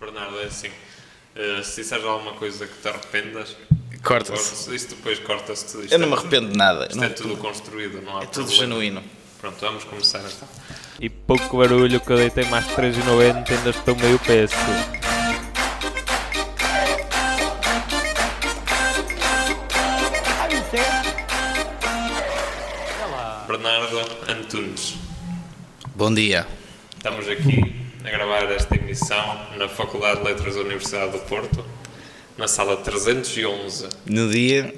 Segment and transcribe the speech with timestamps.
[0.00, 0.70] Bernardo, é assim.
[1.36, 3.56] eh, se disseres alguma coisa que te arrependas,
[4.02, 4.74] Corta-se.
[4.74, 5.82] Isso depois corta-se tudo.
[5.84, 6.84] Isto Eu não é me arrependo de nada.
[6.86, 8.56] Isto Não- é tudo construído, não há É tudo problema.
[8.56, 9.04] genuíno.
[9.38, 10.48] Pronto, vamos começar então.
[10.98, 14.54] E pouco barulho que eu deitei mais 3,90 ainda estou meio peso.
[23.46, 23.98] Bernardo
[24.30, 24.94] Antunes,
[25.96, 26.46] Bom dia.
[26.96, 27.74] estamos aqui
[28.04, 28.46] a gravar
[29.56, 31.64] na Faculdade de Letras da Universidade do Porto,
[32.36, 34.74] na sala 311, No dia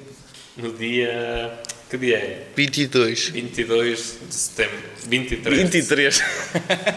[0.55, 1.53] no dia.
[1.89, 2.47] Que dia é?
[2.55, 3.29] 22.
[3.29, 4.79] 22 de setembro.
[5.05, 5.61] 23.
[5.63, 6.23] 23.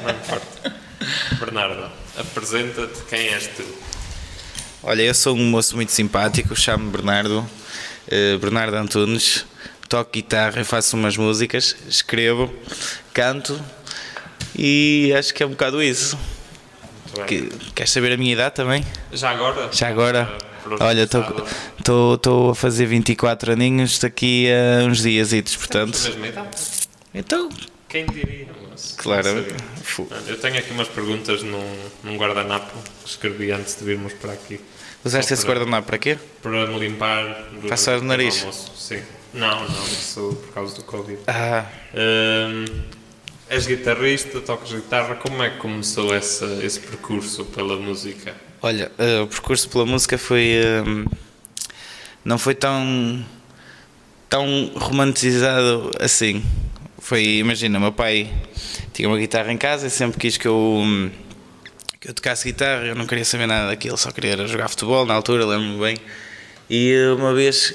[0.02, 0.76] Não importa.
[1.38, 3.64] Bernardo, apresenta-te quem és tu.
[4.82, 7.48] Olha, eu sou um moço muito simpático, chamo-me Bernardo,
[8.08, 9.44] eh, Bernardo Antunes,
[9.88, 12.54] toco guitarra, faço umas músicas, escrevo,
[13.12, 13.60] canto
[14.56, 16.16] e acho que é um bocado isso.
[17.24, 18.84] Que, queres saber a minha idade também?
[19.12, 19.68] Já agora?
[19.72, 20.26] Já agora?
[20.62, 25.92] Por Olha, estou a fazer 24 aninhos daqui a uns dias, portanto.
[25.92, 26.56] Temos a mesma idade.
[27.14, 27.48] Então,
[27.88, 28.48] Quem diria?
[28.70, 29.46] Mas, claro.
[30.26, 34.60] Eu tenho aqui umas perguntas num, num guardanapo que escrevi antes de virmos para aqui.
[35.04, 36.18] Usaste esse guardanapo para quê?
[36.42, 38.40] Para me limpar durante Passar o nariz?
[38.40, 38.72] almoço.
[38.76, 39.00] Sim.
[39.32, 41.18] Não, não, isso por causa do Covid.
[41.28, 42.64] Ah, Hum,
[43.48, 48.34] és guitarrista, tocas guitarra, como é que começou essa, esse percurso pela música?
[48.62, 50.44] olha, eh, o percurso pela música foi.
[50.54, 50.82] eh,
[52.24, 53.24] não foi tão.
[54.28, 56.42] tão romantizado assim.
[56.98, 58.32] Foi, imagina, meu pai
[58.92, 60.82] tinha uma guitarra em casa e sempre quis que eu.
[62.00, 65.14] que eu tocasse guitarra, eu não queria saber nada daquilo, só queria jogar futebol na
[65.14, 65.96] altura, lembro-me bem.
[66.68, 67.72] E eh, uma vez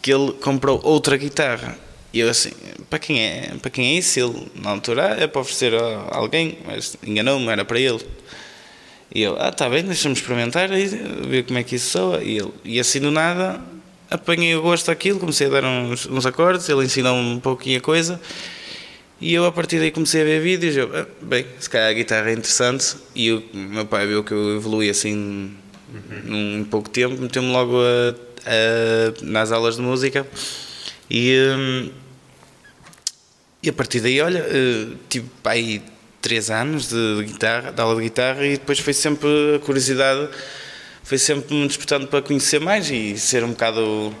[0.00, 1.76] que ele comprou outra guitarra,
[2.16, 2.50] e eu assim,
[2.88, 4.18] para quem é, para quem é isso?
[4.18, 8.00] Ele, na altura, é para oferecer a alguém, mas enganou-me, era para ele.
[9.14, 12.22] E eu, ah, está bem, deixa-me experimentar aí, ver como é que isso soa.
[12.22, 13.60] E, ele, e assim do nada,
[14.10, 17.82] apanhei o gosto daquilo, comecei a dar uns, uns acordes, ele ensinou-me um pouquinho a
[17.82, 18.18] coisa.
[19.20, 21.92] E eu a partir daí comecei a ver vídeos, eu, ah, bem, se calhar a
[21.92, 22.96] guitarra é interessante.
[23.14, 25.54] E o meu pai viu que eu evolui assim
[26.24, 28.14] num pouco tempo, meteu-me logo a-
[28.46, 30.26] a- nas aulas de música.
[31.10, 31.90] E, hum,
[33.62, 35.82] e a partir daí, olha, eh, tive aí
[36.20, 40.28] três anos de, guitarra, de aula de guitarra e depois foi sempre a curiosidade,
[41.02, 44.14] foi sempre me despertando para conhecer mais e ser um bocado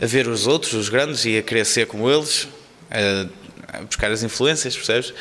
[0.00, 2.48] a ver os outros, os grandes e a ser como eles,
[2.90, 5.14] a, buscar as influências, percebes?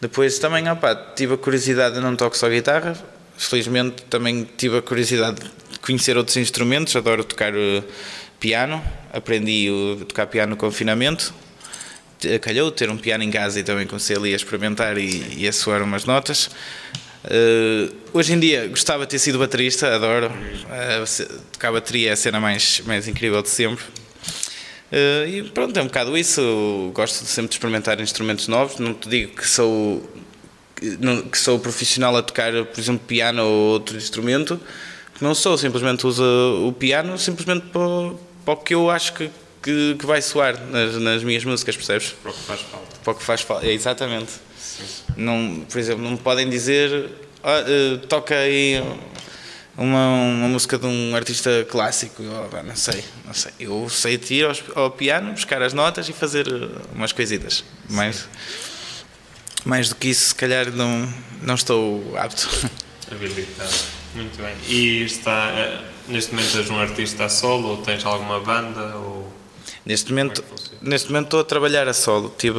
[0.00, 2.96] Depois também, opá, tive a curiosidade, não toco só guitarra,
[3.38, 7.82] felizmente também tive a curiosidade de conhecer outros instrumentos, adoro tocar eh,
[8.38, 8.82] piano,
[9.12, 9.68] aprendi
[10.02, 11.32] a tocar piano no confinamento,
[12.40, 15.52] calhou ter um piano em casa e também comecei ali a experimentar e, e a
[15.52, 16.50] soar umas notas.
[17.28, 20.30] Eh, hoje em dia gostava de ter sido baterista, adoro.
[20.70, 23.84] Eh, se- tocar bateria é a cena mais, mais incrível de sempre.
[24.92, 26.90] Eh, e pronto, é um bocado isso.
[26.94, 28.78] Gosto de sempre de experimentar instrumentos novos.
[28.78, 30.08] Não te digo que sou
[31.32, 34.60] que sou profissional a tocar, por exemplo, piano ou outro instrumento.
[35.22, 36.22] Não sou, simplesmente uso
[36.68, 38.12] o piano simplesmente para,
[38.44, 39.30] para o que eu acho que,
[39.66, 42.14] que, que vai soar nas, nas minhas músicas, percebes?
[42.22, 42.96] Para o que faz falta?
[43.02, 43.66] Para o que faz falta.
[43.66, 44.32] É, exatamente.
[45.16, 47.10] Não, por exemplo, não me podem dizer
[47.42, 48.82] "Ah, eh, toca aí
[49.76, 52.22] uma, uma música de um artista clássico.
[52.52, 53.52] "Ah, não sei, não sei.
[53.58, 57.64] Eu sei de ir aos- ao, piano, buscar as notas e fazer eh, umas coisitas.
[57.88, 58.28] Mais,
[59.64, 61.12] mais do que isso, se calhar, não,
[61.42, 62.48] não estou apto.
[63.10, 63.74] Habilitado.
[64.14, 64.54] Muito bem.
[64.68, 68.96] E está, eh, neste momento és um artista a solo ou tens alguma banda?
[68.96, 69.32] Ou...
[69.86, 72.34] Neste momento, é neste momento estou a trabalhar a solo.
[72.36, 72.58] Tive,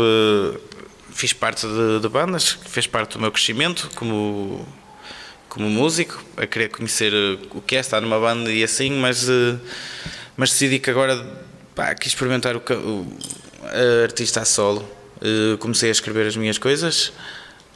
[1.12, 4.66] fiz parte de, de bandas, fez parte do meu crescimento como,
[5.50, 7.12] como músico, a querer conhecer
[7.54, 9.58] o que é estar numa banda e assim, mas, eh,
[10.38, 11.18] mas decidi que agora
[11.76, 13.18] pá, quis experimentar o, o
[13.64, 14.88] a artista a solo.
[15.22, 17.12] Eh, Comecei a escrever as minhas coisas,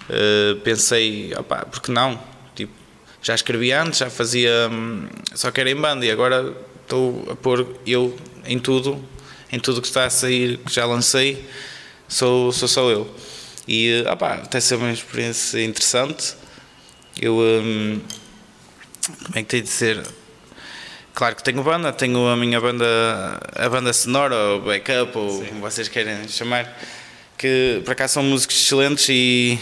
[0.10, 2.18] eh, pensei, opá, porque não?
[2.56, 2.72] Tipo,
[3.22, 7.36] já escrevi antes, já fazia, hum, só que era em banda e agora estou a
[7.36, 8.16] pôr eu
[8.46, 9.04] em tudo,
[9.52, 11.46] em tudo que está a sair, que já lancei,
[12.08, 13.14] sou, sou só eu.
[13.68, 16.34] E, ah pá, até ser uma experiência interessante.
[17.22, 18.00] Eu, hum,
[19.26, 20.02] como é que tenho de dizer?
[21.14, 22.86] Claro que tenho banda, tenho a minha banda,
[23.54, 26.80] a banda sonora, ou backup, ou como vocês querem chamar,
[27.38, 29.60] que por acaso são músicos excelentes e,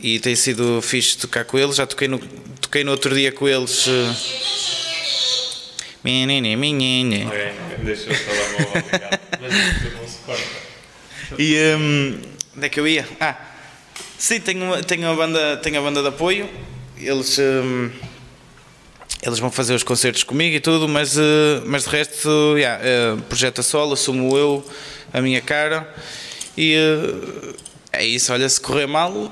[0.00, 1.76] e tem sido fixe tocar com eles.
[1.76, 2.18] Já toquei no,
[2.60, 3.86] toquei no outro dia com eles.
[3.86, 4.14] eh,
[6.02, 7.26] Menina, menina.
[7.28, 7.52] Ok,
[7.84, 9.19] deixa eu falar mal obrigado.
[9.19, 9.19] Mas isto
[9.50, 10.42] não se corta.
[11.38, 12.20] E hum,
[12.56, 13.06] onde é que eu ia?
[13.20, 13.36] Ah,
[14.18, 16.48] sim, tenho uma, tenho uma banda, tenho a banda de apoio.
[16.96, 17.90] Eles hum,
[19.22, 23.16] eles vão fazer os concertos comigo e tudo, mas, eh, mas de resto, yeah, eh,
[23.28, 24.64] projeto a solo, assumo eu
[25.12, 25.92] a minha cara
[26.56, 27.54] e eh,
[27.92, 28.32] é isso.
[28.32, 29.30] Olha, se correr mal,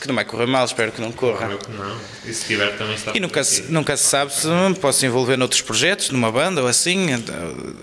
[0.00, 1.56] que não vai correr mal, espero que não corra.
[1.56, 1.96] Que não.
[2.24, 4.48] E se tiver também está E nunca se, nunca se sabe se
[4.80, 7.06] posso envolver noutros projetos, numa banda ou assim,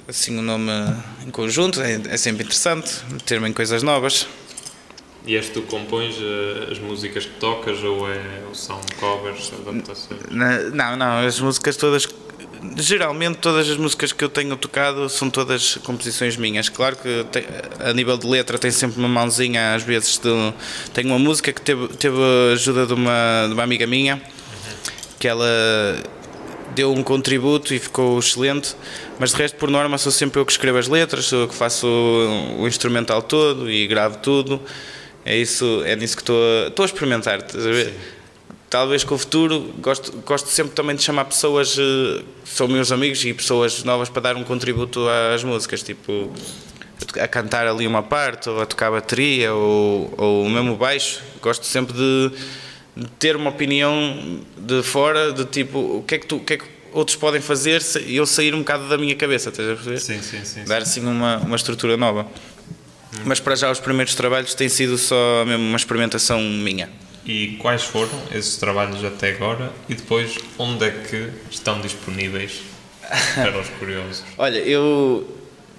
[0.08, 0.72] assim o nome
[1.26, 2.92] em conjunto, é, é sempre interessante
[3.26, 4.28] ter-me em coisas novas.
[5.26, 9.54] E és tu que compões eh, as músicas que tocas ou, é, ou são covers,
[9.54, 10.20] adaptações?
[10.30, 12.06] Não, não, as músicas todas,
[12.78, 16.70] geralmente todas as músicas que eu tenho tocado são todas composições minhas.
[16.70, 17.26] Claro que
[17.80, 20.54] a nível de letra tem sempre uma mãozinha, às vezes de,
[20.94, 22.18] tenho uma música que teve, teve
[22.54, 24.22] ajuda de uma, de uma amiga minha,
[25.20, 25.46] que ela
[26.74, 28.76] deu um contributo e ficou excelente,
[29.20, 31.56] mas de resto por norma sou sempre eu que escrevo as letras, sou eu que
[31.56, 34.60] faço o, o instrumental todo e gravo tudo.
[35.26, 37.40] É isso, é nisso que estou a, estou a experimentar?
[38.74, 42.92] Talvez com o futuro, gosto, gosto sempre também de chamar pessoas eh, que são meus
[42.92, 46.34] amigos e pessoas novas para dar um contributo às músicas, tipo
[47.22, 51.22] a cantar ali uma parte, ou a tocar bateria, ou, ou mesmo baixo.
[51.40, 52.32] Gosto sempre de,
[52.98, 56.54] de ter uma opinião de fora, de tipo, o que é que, tu, o que,
[56.54, 59.76] é que outros podem fazer e eu sair um bocado da minha cabeça, estás a
[59.76, 60.00] perceber?
[60.00, 60.64] Sim, sim, sim.
[60.64, 62.26] Dar assim uma, uma estrutura nova.
[63.24, 66.90] Mas para já os primeiros trabalhos têm sido só mesmo uma experimentação minha.
[67.26, 72.62] E quais foram esses trabalhos até agora e depois onde é que estão disponíveis
[73.36, 74.24] para os curiosos?
[74.38, 75.26] Olha, eu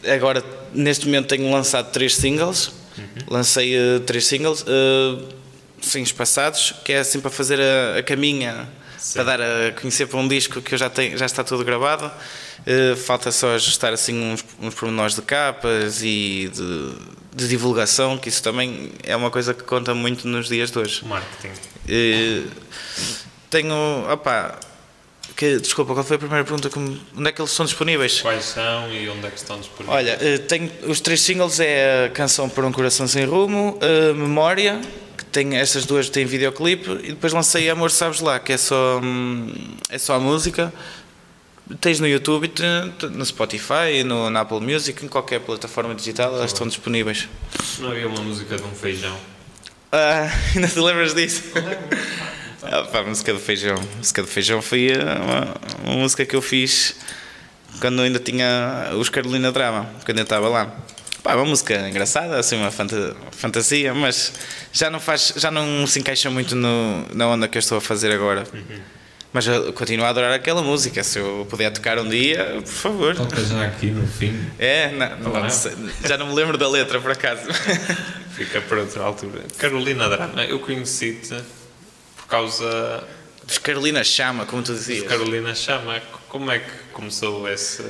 [0.07, 0.43] agora
[0.73, 2.73] neste momento tenho lançado três singles.
[3.29, 5.29] Lancei eh, três singles, uh,
[5.81, 8.69] sim, espaçados, que é assim para fazer a, a caminha,
[9.13, 12.11] para dar a conhecer para um disco que eu já tenho, já está tudo gravado.
[12.67, 16.95] Eh, falta só ajustar assim uns, uns pormenores de capas e de,
[17.35, 21.05] de divulgação, que isso também é uma coisa que conta muito nos dias de hoje.
[21.05, 21.53] Marketing.
[21.89, 22.43] Eh,
[23.51, 23.75] tenho,
[24.11, 24.59] opá,
[25.37, 26.71] que, desculpa, qual foi a primeira pergunta?
[26.71, 28.21] que me- Onde é que eles são disponíveis?
[28.21, 29.97] Quais são e onde é que estão disponíveis?
[29.99, 33.79] Olha, eh, tenho, os três singles é a canção Por um Coração Sem Rumo,
[34.15, 34.81] Memória,
[35.19, 39.01] que tem estas duas tem videoclipe, e depois lancei Amor Sabes Lá, que é só,
[39.03, 39.53] hum,
[39.91, 40.73] é só a música.
[41.81, 42.53] Tens no YouTube,
[43.13, 47.27] no Spotify, no, na Apple Music, em qualquer plataforma digital, elas estão disponíveis.
[47.79, 49.17] Não havia uma música de um feijão.
[49.91, 51.43] Ah, ainda te lembras disso?
[52.63, 53.77] Ah, pá, a música do feijão.
[53.77, 55.57] A música do feijão foi eh, uma,
[55.91, 56.97] uma música que eu fiz
[57.81, 60.71] quando ainda tinha os Carolina Drama, quando eu estava lá.
[61.23, 64.35] Pá, uma música engraçada, assim, uma fanta- fantasia, mas
[64.71, 67.81] já não faz, já não se encaixa muito no, na onda que eu estou a
[67.81, 68.47] fazer agora.
[69.35, 71.03] Mas eu continuo a adorar aquela música.
[71.03, 73.17] Se eu puder tocar um dia, por favor.
[73.17, 74.33] Toca já aqui no fim.
[74.61, 75.51] É, não, não Claro.
[75.51, 75.73] sei,
[76.07, 77.43] já não me lembro da letra por acaso.
[78.37, 79.43] Fica para outra altura.
[79.59, 81.35] Carolina Drama, eu conheci-te
[82.17, 83.03] por causa
[83.45, 85.07] Dos Carolina Chama, como tu dizias.
[85.09, 86.01] Carolina Chama.
[86.29, 87.83] Como é que começou esse.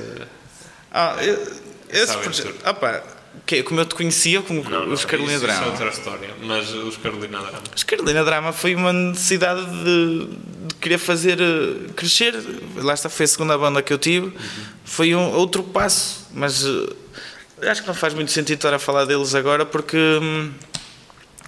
[0.91, 1.47] Ah, eu-
[1.89, 2.53] esse projeto.
[2.79, 3.03] Pá,
[3.45, 4.61] que, como eu te conhecia, como
[4.91, 5.59] os Carolina isso, Drama.
[5.61, 7.61] Isso é outra história, mas os Carolina Drama.
[7.75, 10.27] Os Carolina Drama foi uma necessidade de,
[10.85, 12.35] de querer fazer eh, crescer.
[12.77, 14.31] Lá está, foi a segunda banda que eu tive.
[14.83, 19.05] Foi um outro passo, mas eh, acho que não faz muito sentido estar a falar
[19.05, 20.51] deles agora porque hum,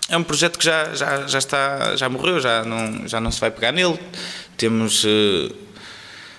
[0.09, 3.39] é um projeto que já, já, já está, já morreu, já não, já não se
[3.39, 3.99] vai pegar nele.
[4.57, 5.05] Temos.
[5.05, 5.53] eh,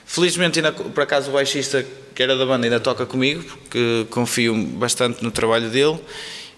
[0.04, 1.84] Felizmente, ainda, por acaso, o baixista
[2.14, 6.00] que era da banda ainda toca comigo, porque confio bastante no trabalho dele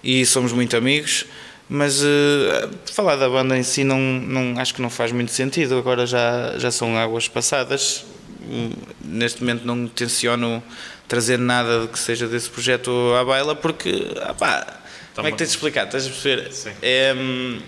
[0.04, 1.26] e somos muito amigos.
[1.72, 5.78] Mas eh, falar da banda em si não, não, acho que não faz muito sentido.
[5.78, 8.04] Agora já, já são águas passadas.
[8.42, 8.72] Hum,
[9.04, 10.60] Neste momento não tenciono
[11.06, 14.66] trazer nada que seja desse projeto à baila, porque, ah pá,
[15.14, 15.84] como é que tens de explicar?
[15.86, 16.52] Estás a perceber?
[16.52, 16.70] Sim.
[16.82, 17.60] É, hum,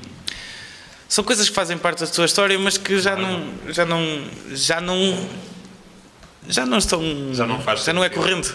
[1.09, 4.81] são coisas que fazem parte da tua história, mas que já não, já não, já
[4.81, 5.29] não,
[6.49, 8.53] já não estão, Já não faz já não é corrente?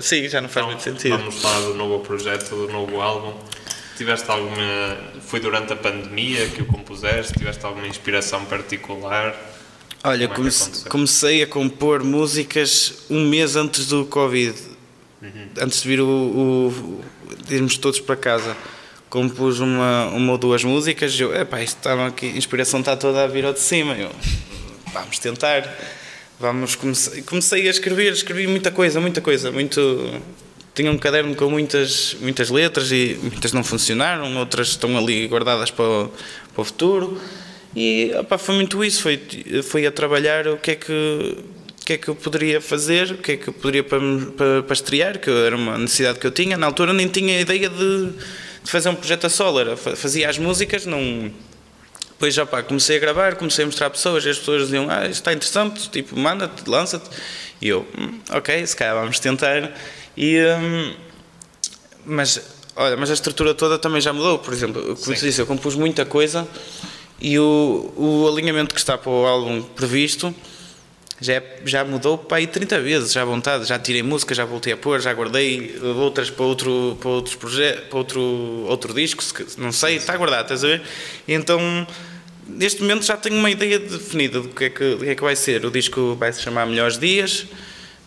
[0.00, 1.16] Sim, já não faz Então, muito sentido.
[1.18, 3.34] Vamos falar do novo projeto, do novo álbum.
[3.96, 4.96] Tiveste alguma.
[5.22, 7.32] Foi durante a pandemia que o compuseste?
[7.34, 9.34] Tiveste alguma inspiração particular?
[10.04, 10.90] Olha, Como é que comece- aconteceu?
[10.90, 14.54] comecei a compor músicas um mês antes do Covid,
[15.22, 15.48] Uhum.
[15.60, 17.00] antes de vir o, o-
[17.46, 18.56] de irmos todos para casa.
[19.08, 22.96] Compus uma, uma ou duas músicas e eu, epá, isto estava aqui, a inspiração está
[22.96, 23.94] toda a vir ao de cima.
[23.94, 24.10] Eu,
[24.92, 25.74] vamos tentar,
[26.38, 29.80] vamos comecei, comecei a escrever, escrevi muita coisa, muita coisa, muito.
[30.76, 35.70] Tinha um caderno com muitas, muitas letras e muitas não funcionaram, outras estão ali guardadas
[35.70, 36.12] para o,
[36.54, 37.20] para o futuro.
[37.74, 39.18] E opá, foi muito isso, foi,
[39.64, 41.38] foi a trabalhar o que é que,
[41.84, 43.98] que é que eu poderia fazer, o que é que eu poderia para,
[44.36, 46.56] para, para estrear, que era uma necessidade que eu tinha.
[46.58, 48.06] Na altura nem tinha ideia de,
[48.62, 51.30] de fazer um projeto a solo, era, fa- fazia as músicas, não,
[52.12, 55.02] Depois já pá, comecei a gravar, comecei a mostrar pessoas, e as pessoas diziam, ah,
[55.04, 57.08] isto está interessante, tipo, manda-te, lança-te.
[57.62, 59.72] E eu, "Hum, ok, se calhar vamos tentar.
[60.16, 60.94] E, hum,
[62.04, 62.40] mas,
[62.74, 64.38] olha, mas a estrutura toda também já mudou.
[64.38, 66.46] Por exemplo, como eu te disse, eu compus muita coisa
[67.20, 70.34] e o, o alinhamento que está para o álbum previsto
[71.20, 73.64] já, é- já mudou para aí 30 vezes, já à vontade.
[73.64, 77.88] Já tirei música, já voltei a pôr, já guardei outras para outro, para outros projetos,
[77.88, 78.20] para outro,
[78.68, 79.22] outro disco,
[79.58, 80.82] não sei, está guardado, estás a ver?
[81.26, 81.86] E então,
[82.46, 85.22] neste momento já tenho uma ideia definida do que é que, do que, é que
[85.22, 85.64] vai ser.
[85.64, 87.46] O disco vai se chamar Melhores Dias.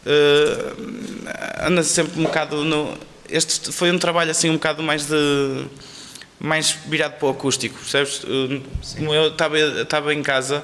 [0.06, 2.98] Uh, anda sempre um bocado no.
[3.30, 5.66] Este foi um trabalho assim um bocado mais de.
[6.40, 8.24] mais virado para o acústico, percebes?
[8.24, 8.62] Uh,
[8.96, 10.64] Como eu estava, em casa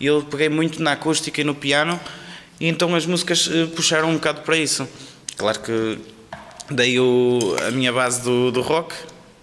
[0.00, 2.00] e eu peguei muito na acústica e no piano,
[2.58, 4.88] e então as músicas uh, puxaram um bocado para isso.
[5.36, 5.98] Claro que
[6.70, 8.94] dei o, a minha base do, do rock,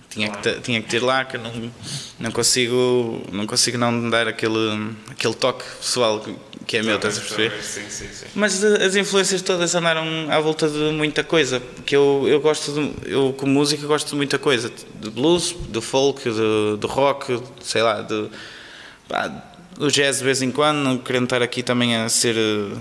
[0.10, 1.72] tinha que, ter- tinha que ter lá, que eu não,
[2.20, 6.20] não, consigo, não consigo não dar aquele, aquele toque pessoal
[6.66, 7.52] que- é meu, estás a perceber?
[7.64, 8.26] Sim, sim, sim.
[8.36, 12.72] Mas eh, as influências todas andaram à volta de muita coisa, que eu, eu gosto,
[12.72, 17.42] de, eu como música gosto de muita coisa, de blues, do folk, de, de rock,
[17.64, 18.30] sei lá, de,
[19.08, 19.28] pá,
[19.80, 22.78] do jazz de vez em quando, não querendo estar aqui também a ser, eh,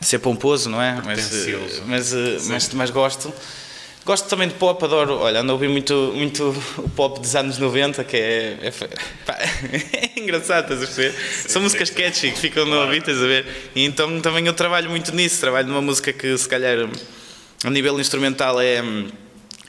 [0.00, 1.00] a ser pomposo, não é?
[1.04, 2.12] Mas, eh, mas,
[2.46, 3.32] mas, mas gosto.
[4.04, 7.58] Gosto também de pop, adoro, olha, ando a ouvir muito, muito o pop dos anos
[7.58, 8.70] 90, que é, é,
[9.26, 11.14] pá, é engraçado, estás a perceber?
[11.46, 13.46] São músicas catchy que ficam no ouvido, estás a ver?
[13.74, 16.88] E então também eu trabalho muito nisso, trabalho numa música que se calhar
[17.62, 18.82] a nível instrumental é,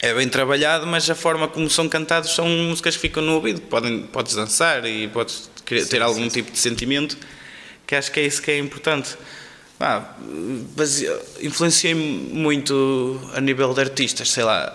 [0.02, 3.60] é bem trabalhado, mas a forma como são cantados são músicas que ficam no ouvido,
[3.62, 5.50] Podem, podes dançar e podes
[5.90, 7.18] ter algum tipo de sentimento,
[7.86, 9.18] que acho que é isso que é importante.
[9.82, 10.04] Ah,
[10.76, 11.10] base-
[11.42, 14.72] influenciei muito a nível de artistas, sei lá,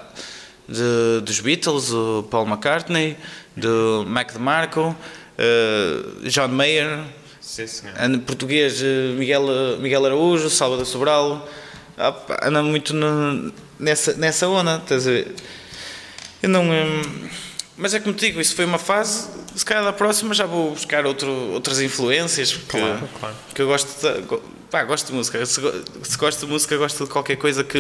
[0.69, 3.17] de- dos Beatles, o Paul McCartney,
[3.57, 4.97] do Mac DeMarco,
[5.39, 7.05] eh, John Mayer,
[7.41, 7.95] Sim, senhor.
[8.27, 9.47] português eh, Miguel,
[9.79, 11.49] Miguel Araújo, Salvador Sobral,
[11.97, 15.35] ah, anda muito no- nessa, nessa onda, estás a ver?
[16.43, 16.65] Eu não.
[16.65, 17.29] hum,
[17.77, 19.29] mas é como te digo, isso foi uma fase.
[19.55, 22.53] Se calhar da próxima já vou buscar outro, outras influências.
[22.53, 23.37] Porque, Claro, claro.
[23.47, 24.39] porque eu gosto de,
[24.71, 25.45] pá, gosto de música.
[25.47, 25.61] Se,
[26.03, 27.79] se gosto de música, gosto de qualquer coisa que.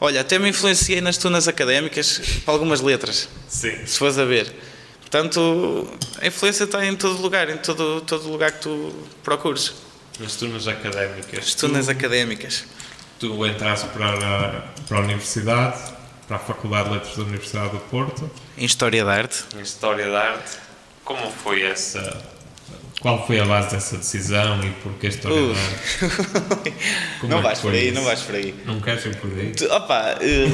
[0.00, 3.86] Olha, até me influenciei nas tunas académicas para algumas letras, Sim.
[3.86, 4.52] se fores a ver.
[5.00, 5.86] Portanto,
[6.20, 8.92] a influência está em todo lugar, em todo, todo lugar que tu
[9.22, 9.72] procures.
[10.18, 11.38] Nas turmas académicas.
[11.38, 12.64] As tunas académicas.
[13.20, 15.78] Tu entraste para a, para a universidade,
[16.26, 18.28] para a Faculdade de Letras da Universidade do Porto,
[18.58, 19.44] Em História da Arte.
[19.56, 20.56] em História da Arte.
[21.04, 22.20] Como foi essa.
[23.00, 25.54] Qual foi a base dessa decisão e porquê História Uh.
[27.26, 27.94] não é vais por aí, isso?
[27.94, 28.54] não vais por aí.
[28.64, 29.50] Não queres ir por aí?
[29.52, 30.48] Tu- Opa, eh,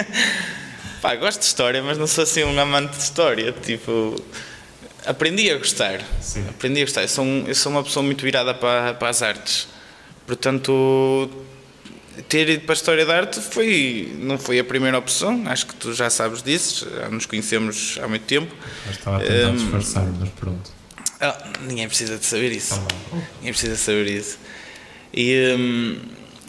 [1.02, 3.52] pá, gosto de história, mas não sou assim um amante de história.
[3.52, 4.16] Tipo,
[5.04, 6.00] aprendi a gostar.
[6.20, 6.46] Sim.
[6.48, 7.02] Aprendi a gostar.
[7.02, 9.68] Eu sou, um- eu sou uma pessoa muito virada para, para as artes.
[10.26, 11.28] Portanto,
[12.28, 15.42] ter ido para a História da Arte foi, não foi a primeira opção.
[15.46, 16.88] Acho que tu já sabes disso.
[16.90, 18.54] Já nos conhecemos há muito tempo.
[18.86, 19.56] Eu estava a tentar Hum.
[19.56, 20.79] disfarçar, mas pronto.
[21.20, 22.74] Ah, ninguém precisa de saber isso.
[22.74, 23.16] Tá.
[23.38, 24.38] Ninguém precisa saber isso.
[25.12, 25.98] E hum,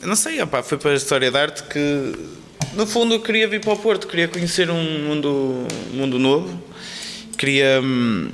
[0.04, 2.16] não sei, opá, foi para a história da arte que
[2.74, 6.62] no fundo eu queria vir para o Porto, queria conhecer um mundo, um mundo novo,
[7.38, 7.82] queria.
[7.84, 8.32] hum,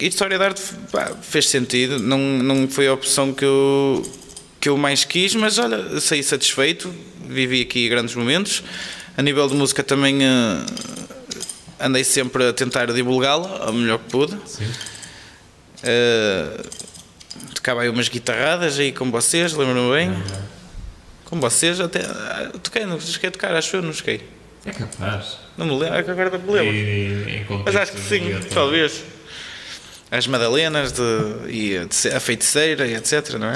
[0.00, 4.02] e história da arte pá, fez sentido, não, não foi a opção que eu,
[4.58, 6.92] que eu mais quis, mas olha, saí satisfeito,
[7.28, 8.62] vivi aqui grandes momentos.
[9.16, 10.64] A nível de música também eh,
[11.78, 14.38] andei sempre a tentar divulgá-la o melhor que pude.
[14.46, 14.66] Sim.
[15.82, 16.68] Uh,
[17.54, 20.22] tocava aí umas guitarradas aí com vocês, lembro-me bem.
[21.24, 22.00] Com vocês até.
[22.00, 24.28] ah, Toquei, não cheguei tocar, acho eu, não cheguei.
[24.64, 25.38] É capaz.
[25.56, 26.74] Não me lembro, é que agora não me lembro.
[26.74, 29.02] E, em Mas acho que sim, talvez.
[30.10, 31.02] As Madalenas de,
[31.48, 33.54] e a a feiticeira e etc, não é?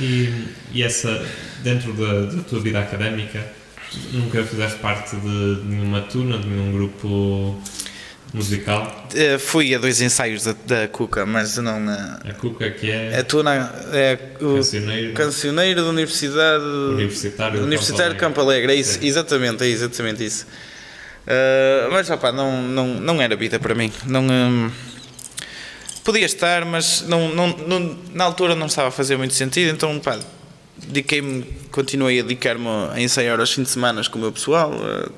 [0.00, 1.24] E, e essa,
[1.62, 3.46] dentro da, da tua vida académica,
[4.12, 7.62] nunca fizeste parte de nenhuma tuna, de nenhum grupo
[8.34, 9.08] musical?
[9.14, 11.86] Uh, Fui a dois ensaios da, da Cuca, mas não.
[11.86, 11.90] uh,
[12.28, 13.54] A Cuca, que é A tuna
[13.92, 19.66] é o cancioneiro cancioneiro da Universidade Universitário Universitário de Campo Alegre, é isso, exatamente, é
[19.68, 20.46] exatamente isso.
[21.26, 23.90] Uh, mas opá, não, não, não era vida para mim.
[24.06, 24.70] Não, hum,
[26.04, 29.98] podia estar, mas não, não, não- na altura não estava a fazer muito sentido, então
[29.98, 30.18] pá,
[30.78, 34.72] dediquei-me, continuei a dedicar-me a ensaiar aos fins de semana com o meu pessoal,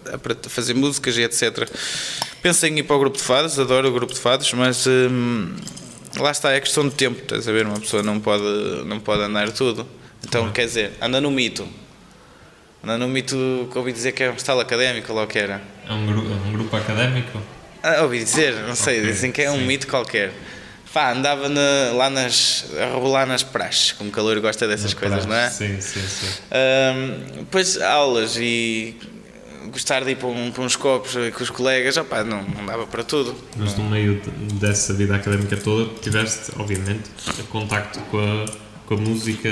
[0.07, 1.69] a, a fazer músicas e etc.
[2.43, 5.55] Pensei em ir para o grupo de fados, adoro o grupo de fados, mas hum,
[6.19, 7.67] lá está, é questão de tempo, estás a ver?
[7.67, 8.45] Uma pessoa não pode,
[8.87, 9.87] não pode andar tudo.
[10.25, 11.67] Então, quer dizer, anda no mito.
[12.83, 15.61] Anda no mito que ouvi dizer que é um estalo académico, lá o que era.
[15.89, 17.41] É um, gru- é um grupo académico?
[17.83, 19.65] Ah, ouvi dizer, não sei, Ok, dizem que é um sim.
[19.67, 20.33] mito qualquer.
[20.99, 22.65] Pá, andava na- lá nas.
[22.77, 25.49] a rebolar nas praxes, como calor gosta dessas coisas, não é?
[25.49, 26.27] Sim, sim, sim.
[26.51, 28.97] Ahm, depois aulas e
[29.71, 32.85] gostar de ir para, um- para uns copos com os colegas, opá, não, não dava
[32.85, 33.33] para tudo.
[33.57, 37.09] Mas no meio de- dessa vida académica toda, tiveste, obviamente,
[37.49, 38.45] contacto com a,
[38.87, 39.49] com a música,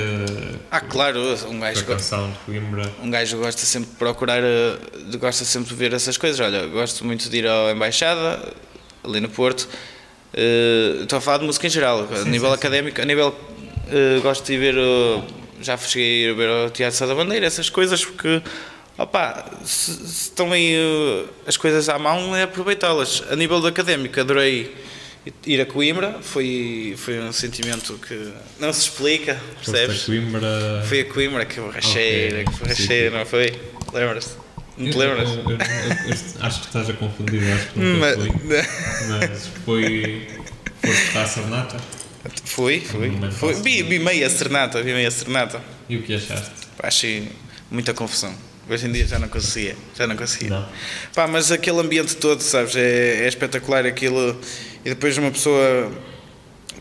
[0.69, 2.91] Ah, claro, um gajo, canção de Coimbra.
[3.01, 4.77] um gajo gosta sempre de procurar, eh,
[5.17, 6.41] gosta sempre de ver essas coisas.
[6.41, 8.51] Olha, gosto muito de ir à Embaixada,
[9.01, 9.69] ali no Porto.
[10.39, 13.33] Eh, Estou a falar de música em geral, a nível académico, a nível.
[13.89, 14.77] eh, gosto de ir ver.
[14.77, 15.23] o-
[15.61, 18.41] já cheguei a ir ver o Teatro Sá da Bandeira, essas coisas, porque.
[18.99, 23.23] Opá, se, se estão aí eh, as coisas à mão, é aproveitá-las.
[23.31, 24.71] A nível do académico, adorei
[25.45, 30.03] ir a Coimbra, foi, foi um sentimento que não se explica, Foste a percebes?
[30.05, 30.83] Coimbra.
[30.87, 33.53] Foi a Coimbra que borracheira, Ok, que borracheira, não foi?
[33.93, 34.46] Lembras-te?
[34.77, 35.29] Não te lembras?
[35.29, 35.57] Eu- eu- eu-
[36.41, 38.31] acho que estás a confundir, acho que nunca Mas- fui.
[39.09, 40.27] Mas foi.
[40.85, 41.77] Foste para a Serenata
[42.45, 43.11] Fui, fui.
[43.31, 43.53] Fui.
[43.55, 45.61] Vi, vi meia serenata, vi meia serenata.
[45.89, 46.51] e o que achaste?
[46.81, 47.29] Achei
[47.71, 48.33] muita confusão.
[48.69, 50.49] Hoje em dia já não conseguia, já não conseguia.
[50.49, 50.67] Não.
[51.15, 54.39] Pá, mas aquele ambiente todo, sabes, é, é espetacular aquilo.
[54.83, 55.89] E depois uma pessoa,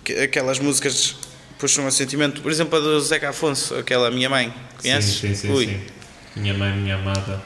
[0.03, 1.15] que- aquelas músicas
[1.59, 2.41] puxam um sentimento.
[2.43, 5.15] Por exemplo, a do Zeca Afonso, aquela Minha Mãe, conheces?
[5.21, 5.81] Sim, sim, sim, sim.
[6.35, 7.41] Minha mãe, minha amada.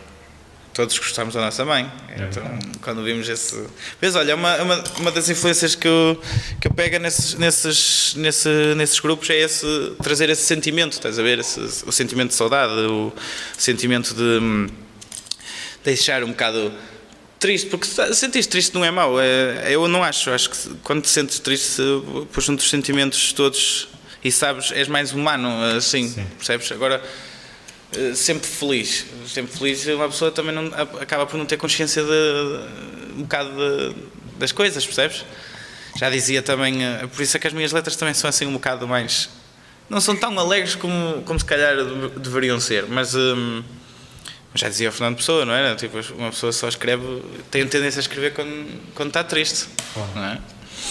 [0.72, 1.90] Todos gostamos da nossa mãe.
[2.08, 2.44] É então,
[2.82, 3.66] quando vimos esse.
[4.00, 6.20] Mas olha, uma, uma, uma das influências que eu,
[6.60, 11.22] que eu pego nesses, nesses, nesse, nesses grupos é esse, trazer esse sentimento, estás a
[11.22, 11.38] ver?
[11.38, 13.12] Esse, o sentimento de saudade, o
[13.56, 14.68] sentimento de hum,
[15.84, 16.72] deixar um bocado
[17.38, 20.30] triste, porque se sentir triste não é mau, é, eu não acho.
[20.30, 21.82] Acho que quando te sentes triste,
[22.32, 23.88] puxam-te os sentimentos todos
[24.22, 26.26] e sabes, és mais humano, assim, Sim.
[26.36, 26.70] percebes?
[26.72, 27.02] Agora
[28.14, 29.04] sempre feliz.
[29.26, 30.66] Sempre feliz, uma pessoa também não,
[31.00, 33.94] acaba por não ter consciência de, de- um bocado de-
[34.38, 35.24] das coisas, percebes?
[35.98, 38.52] Já dizia também, eh, por isso é que as minhas letras também são assim um
[38.52, 39.28] bocado mais.
[39.88, 43.14] Não são tão alegres como, como se calhar de- deveriam ser, mas.
[43.14, 43.62] hum,
[44.54, 45.76] já dizia o Fernando Pessoa, não era?
[45.76, 47.22] Tipo, uma pessoa só escreve,
[47.52, 49.66] tem tendência a escrever quando, quando está triste,
[50.14, 50.38] não é?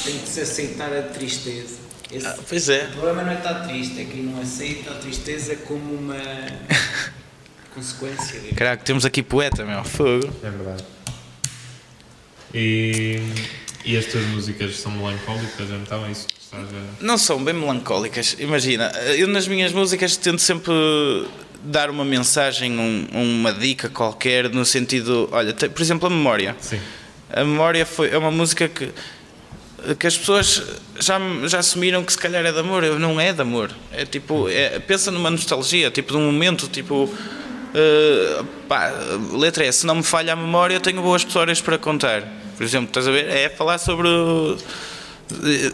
[0.03, 1.78] Tem que se aceitar a tristeza.
[2.12, 2.86] Esse- Ah, pois é.
[2.86, 6.15] O problema não é estar triste, é quem não aceita a tristeza como uma
[7.74, 8.39] consequência.
[8.39, 8.56] digo.
[8.56, 10.28] Caraca, temos aqui poeta, meu, fogo.
[10.43, 10.84] É verdade.
[12.54, 13.19] E,
[13.86, 17.04] e as tuas músicas são melancólicas, então é isso que estás a.
[17.04, 18.36] Não são bem melancólicas.
[18.39, 20.74] Imagina, eu nas minhas músicas tento sempre
[21.63, 25.30] dar uma mensagem, um- uma dica qualquer, no sentido.
[25.32, 26.56] Olha, por exemplo, a memória.
[26.60, 26.80] Sim.
[27.32, 28.89] A memória foi, é uma música que,
[29.97, 30.61] que as pessoas
[30.99, 32.83] já, já assumiram que se calhar é de amor.
[32.99, 33.71] Não é de amor.
[33.91, 37.09] É tipo, é- pensa numa nostalgia, tipo de um momento, tipo.
[37.73, 38.91] eh, pá,
[39.33, 42.23] letra é: se não me falha a memória, eu tenho boas histórias para contar.
[42.57, 43.29] Por exemplo, estás a ver?
[43.29, 45.71] É falar sobre eh,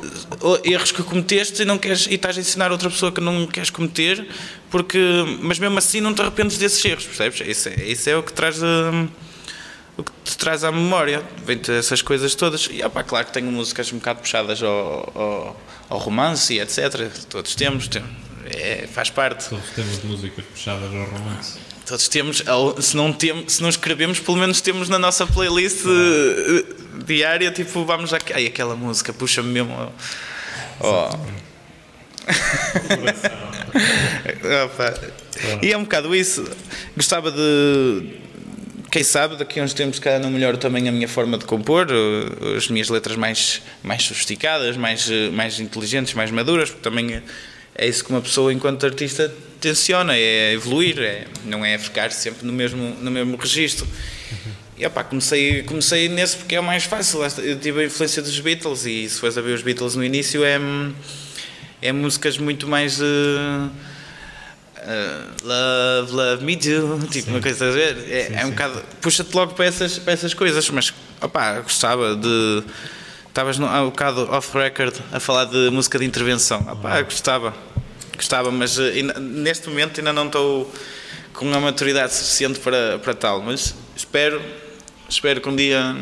[0.71, 3.69] erros que cometeste e não queres e estás a ensinar outra pessoa que não queres
[3.69, 4.27] cometer
[4.69, 4.99] porque
[5.41, 8.33] mas mesmo assim não te arrependes desses erros percebes isso é, isso é o que
[8.33, 9.07] traz hum,
[9.97, 13.51] o que te traz à memória vem-te essas coisas todas e opá, claro que tenho
[13.51, 18.09] músicas um bocado puxadas ao, ao, ao romance e etc todos temos, temos
[18.45, 21.57] é, faz parte Todos temos músicas puxadas ao romance.
[21.85, 22.43] todos temos
[22.79, 26.65] se não temos se não escrevemos pelo menos temos na nossa playlist eh,
[27.05, 29.93] diária tipo vamos a ai, aquela música puxa-me mesmo.
[34.65, 34.93] Opa.
[35.61, 36.43] E é um bocado isso.
[36.95, 38.24] Gostava de.
[38.95, 41.87] Quem sabe, daqui a uns tempos, calhar não melhoro também a minha forma de compor,
[41.91, 47.21] uh, as minhas letras mais, mais sofisticadas, mais, uh, mais inteligentes, mais maduras, porque também
[47.75, 49.29] é isso que uma pessoa, enquanto artista,
[49.59, 53.85] tenciona: é evoluir, é, não é ficar sempre no mesmo, no mesmo registro.
[54.77, 57.19] E opá, comecei, comecei nesse porque é o mais fácil.
[57.43, 60.41] Eu tive a influência dos Beatles, e se fores a ver os Beatles no início,
[60.45, 60.57] é,
[61.81, 63.01] é músicas muito mais.
[63.01, 63.69] uh,
[64.85, 68.51] Uh, love, love me do, tipo uma coisa a ver, é, Sim, é um sim.
[68.51, 72.63] bocado, puxa-te logo para essas, para essas coisas, mas opá, gostava de.
[73.27, 77.53] Estavas no- há um bocado off-record a falar de música de intervenção, opá, gostava,
[78.15, 80.71] gostava, mas ainda- neste momento ainda não estou
[81.33, 84.39] com a maturidade suficiente para, para tal, mas espero,
[85.09, 85.95] espero que um dia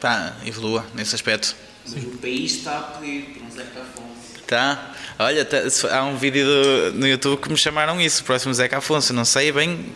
[0.00, 1.56] pá, evolua nesse aspecto.
[1.86, 4.42] Mas o país está a pedir por um Zeca Afonso.
[4.46, 4.93] Tá?
[5.18, 5.62] Olha, tá-
[5.96, 9.12] há um vídeo do- no YouTube que me chamaram isso, o próximo Zeca Afonso.
[9.12, 9.86] Não sei bem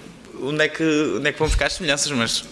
[0.41, 0.83] onde é que,
[1.17, 2.45] onde é que vão ficar as semelhanças, mas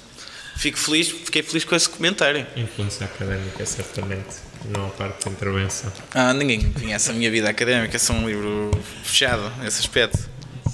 [0.57, 2.45] fico feliz, fiquei feliz com esse comentário.
[2.57, 4.47] Influência académica, certamente.
[4.75, 5.93] Não a parte de intervenção.
[6.13, 8.71] Ah, ninguém conhece a minha vida académica, sou um livro
[9.05, 10.19] fechado nesse aspecto.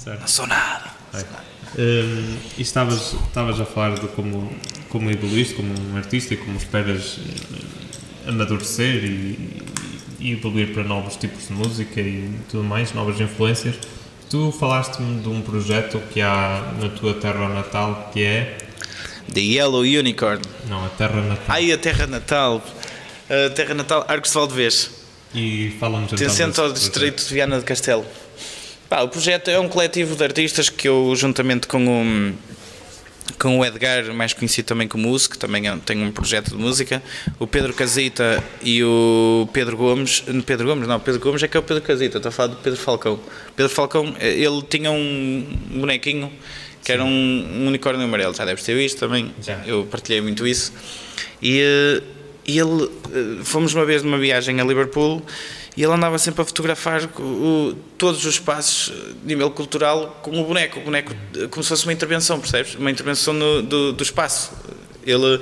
[0.03, 0.19] Certo.
[0.21, 0.89] Não sou nada.
[1.11, 1.23] Vai.
[1.77, 4.55] Hum, e estavas, estavas a falar de como,
[4.89, 7.17] como evoluíste como um artista e como esperas
[8.25, 9.61] eh, amadurecer e,
[10.23, 13.75] e evoluir para novos tipos de música e tudo mais, novas influências.
[14.29, 18.57] Tu falaste-me de um projeto que há na tua terra natal que é.
[19.31, 20.41] The Yellow Unicorn.
[20.67, 21.45] Não, a terra natal.
[21.49, 22.63] Ai, a terra natal.
[23.29, 24.91] A terra natal, Arcos de Valdevez.
[25.35, 26.17] E fala-nos então.
[26.17, 26.91] Pertencente desse ao projeto.
[26.91, 28.05] distrito de Viana de Castelo.
[28.89, 32.33] Pá, o projeto é um coletivo de artistas que eu, juntamente com o,
[33.39, 36.55] com o Edgar, mais conhecido também como Uso, que também é- tem um projeto de
[36.55, 37.01] música,
[37.39, 40.23] o Pedro Casita e o Pedro Gomes.
[40.45, 42.55] Pedro Gomes, não, Pedro Gomes é que é o Pedro Casita, estou a falar do
[42.57, 43.19] Pedro Falcão.
[43.55, 46.31] Pedro Falcão, eh, ele tinha um bonequinho
[46.83, 49.31] que era um, um unicórnio amarelo, já deves ter visto também.
[49.41, 49.61] Já.
[49.65, 50.73] Eu partilhei muito isso.
[51.41, 52.01] E, eh,
[52.45, 55.21] e ele, eh, fomos uma vez numa viagem a Liverpool
[55.75, 60.45] e ele andava sempre a fotografar o- todos os espaços de nível cultural com o
[60.45, 61.13] boneco, o boneco
[61.49, 62.75] como se fosse uma intervenção, percebes?
[62.75, 64.51] Uma intervenção no- do, do espaço.
[65.05, 65.39] Ele,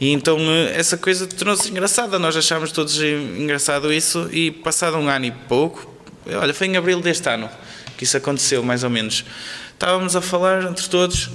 [0.00, 0.38] e então
[0.74, 5.94] essa coisa tornou-se engraçada, nós achámos todos engraçado isso e passado um ano e pouco,
[6.26, 7.48] olha, foi em abril deste ano
[7.96, 9.24] que isso aconteceu, mais ou menos.
[9.72, 11.30] Estávamos a falar entre todos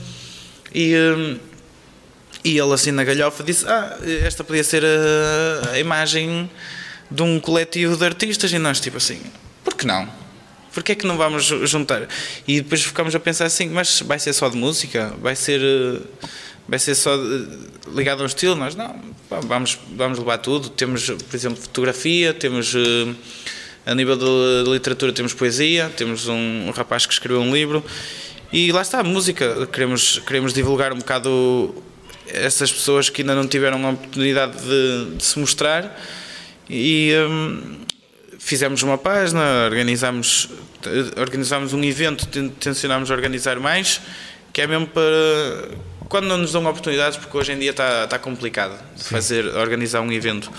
[0.75, 1.39] e, hum,
[2.43, 6.49] e ele assim na galhofa disse, ah, esta podia ser a, a imagem
[7.12, 9.19] de um coletivo de artistas e nós tipo assim,
[9.63, 10.08] por que não?
[10.74, 12.08] Porquê é que não vamos ju- juntar?
[12.47, 15.13] E depois ficámos a pensar assim, mas vai ser só de música?
[15.21, 16.00] Vai ser, eh,
[16.65, 17.12] vai ser só
[17.93, 18.56] ligado a um estilo?
[18.56, 18.95] Nós não,
[19.30, 20.69] vamos, vamos levar tudo.
[20.69, 23.13] Temos, por exemplo, fotografia, temos eh,
[23.86, 27.84] a nível de, de literatura temos poesia, temos um, um rapaz que escreveu um livro
[28.54, 29.67] e lá está a música.
[29.67, 31.76] Queremos, queremos divulgar um bocado
[32.28, 36.00] essas pessoas que ainda não tiveram a oportunidade de, de se mostrar
[36.73, 37.81] e hum,
[38.39, 40.47] fizemos uma página, organizámos,
[41.19, 43.99] organizámos um evento, ten- tencionámos organizar mais,
[44.53, 45.03] que é mesmo para
[46.07, 49.99] quando não nos dão oportunidades, porque hoje em dia está, está complicado de fazer, organizar
[50.01, 50.49] um evento.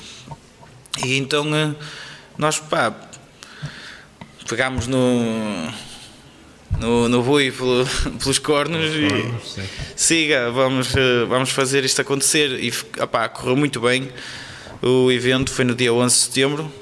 [1.05, 1.75] E então eh,
[2.39, 2.95] nós pá,
[4.49, 5.73] pegámos no,
[6.79, 7.87] no, no boi pelo-
[8.21, 9.09] pelos cornos e
[9.97, 12.59] siga, vamos, eh, vamos fazer isto acontecer.
[12.63, 12.73] E
[13.03, 14.11] opá, correu muito bem.
[14.83, 16.73] O evento foi no dia 11 de setembro,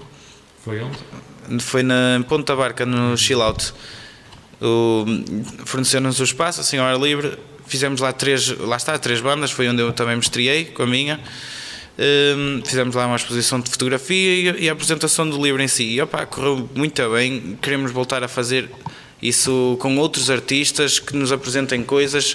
[0.65, 1.63] Foi onde?
[1.63, 3.73] foi na Ponta Barca, no Chill Out.
[5.65, 7.37] Forneceu-nos o espaço, assim ao ar livre.
[7.67, 10.87] Fizemos lá três, lá está, três bandas, foi onde eu também me estreiei com a
[10.87, 11.21] minha.
[11.99, 15.85] Hum, fizemos lá uma exposição de fotografia e, e a apresentação do livro em si.
[15.85, 17.59] E opá, correu muito bem.
[17.61, 18.71] Queremos voltar a fazer
[19.21, 22.35] isso com outros artistas que nos apresentem coisas.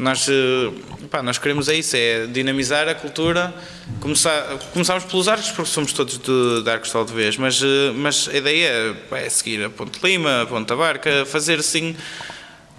[0.00, 0.72] Nós, eh,
[1.10, 3.52] pá, nós queremos é isso, é dinamizar a cultura.
[4.00, 8.26] Começar, começámos pelos arcos, porque somos todos de, de arcos de vez, mas, eh, mas
[8.26, 11.94] a ideia é, é seguir a Ponte Lima, a Ponta Barca, fazer assim.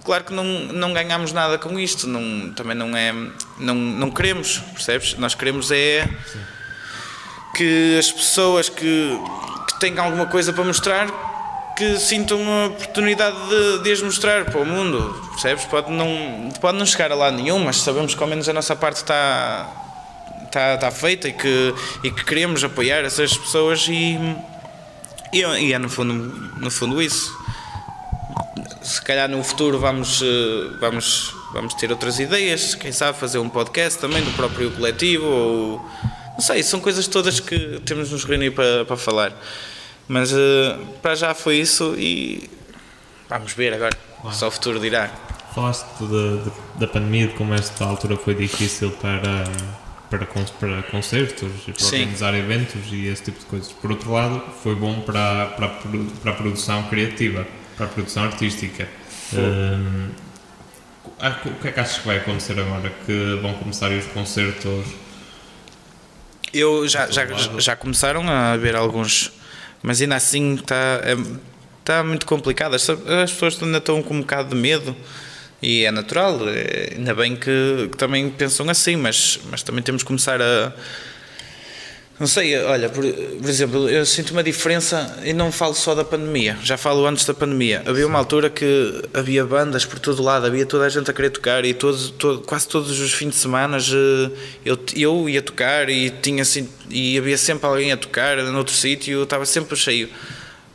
[0.03, 3.13] Claro que não, não ganhamos nada com isto, não, também não é.
[3.59, 5.15] Não, não queremos, percebes?
[5.19, 6.09] Nós queremos é
[7.55, 9.19] que as pessoas que,
[9.67, 11.30] que têm alguma coisa para mostrar
[11.81, 15.65] que sintam a oportunidade de, de as mostrar para o mundo, percebes?
[15.65, 18.75] Pode não, pode não chegar a lado nenhum, mas sabemos que ao menos a nossa
[18.75, 19.67] parte está,
[20.43, 24.15] está, está feita e que, e que queremos apoiar essas pessoas e,
[25.33, 27.35] e, e é no fundo, no fundo isso.
[28.83, 33.49] Se calhar no futuro vamos, eh, vamos, vamos ter outras ideias, quem sabe fazer um
[33.49, 35.89] podcast também do próprio coletivo ou
[36.33, 39.33] não sei, são coisas todas que temos nos reunir para, para falar.
[40.07, 42.49] Mas eh, para já foi isso e
[43.29, 43.97] vamos ver agora.
[44.31, 45.09] Só o futuro dirá.
[45.55, 49.43] Falaste de- de- da pandemia, de como esta altura foi difícil para,
[50.09, 51.95] para, para concertos e para Sim.
[52.01, 53.71] organizar eventos e esse tipo de coisas.
[53.71, 55.67] Por outro lado, foi bom para, para,
[56.21, 58.87] para a produção criativa, para a produção artística.
[59.33, 60.09] Hum,
[61.19, 62.91] ah, o que é que achas que vai acontecer agora?
[63.05, 64.85] Que vão começar os concertos?
[66.53, 67.25] Eu já, já,
[67.57, 69.31] já começaram a haver alguns,
[69.81, 71.15] mas ainda assim está é,
[71.83, 72.75] tá muito complicado.
[72.75, 74.95] As, as pessoas ainda estão com um bocado de medo
[75.61, 76.39] e é natural.
[76.49, 80.73] é, ainda bem que, que também pensam assim, mas, mas também temos que começar a.
[82.21, 86.05] Não sei, olha, por, por exemplo, eu sinto uma diferença e não falo só da
[86.05, 87.81] pandemia, já falo antes da pandemia.
[87.83, 91.31] Havia uma altura que havia bandas por todo lado, havia toda a gente a querer
[91.31, 94.29] tocar e todos, todo, quase todos os fins de semana eh,
[94.63, 99.23] eu, eu ia tocar e, tinha, assim, e havia sempre alguém a tocar noutro sítio,
[99.23, 100.07] estava sempre cheio.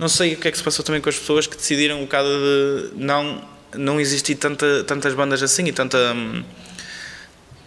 [0.01, 2.07] Não sei o que é que se passou também com as pessoas que decidiram um
[2.07, 3.41] bocado de não,
[3.73, 5.97] não existir tanta, tantas bandas assim e tanta.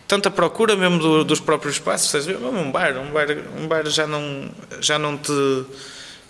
[0.10, 2.38] Tanta procura mesmo do- dos próprios espaços, a ver?
[2.38, 4.50] um bar, um bar, um bar já não
[4.82, 5.32] já não te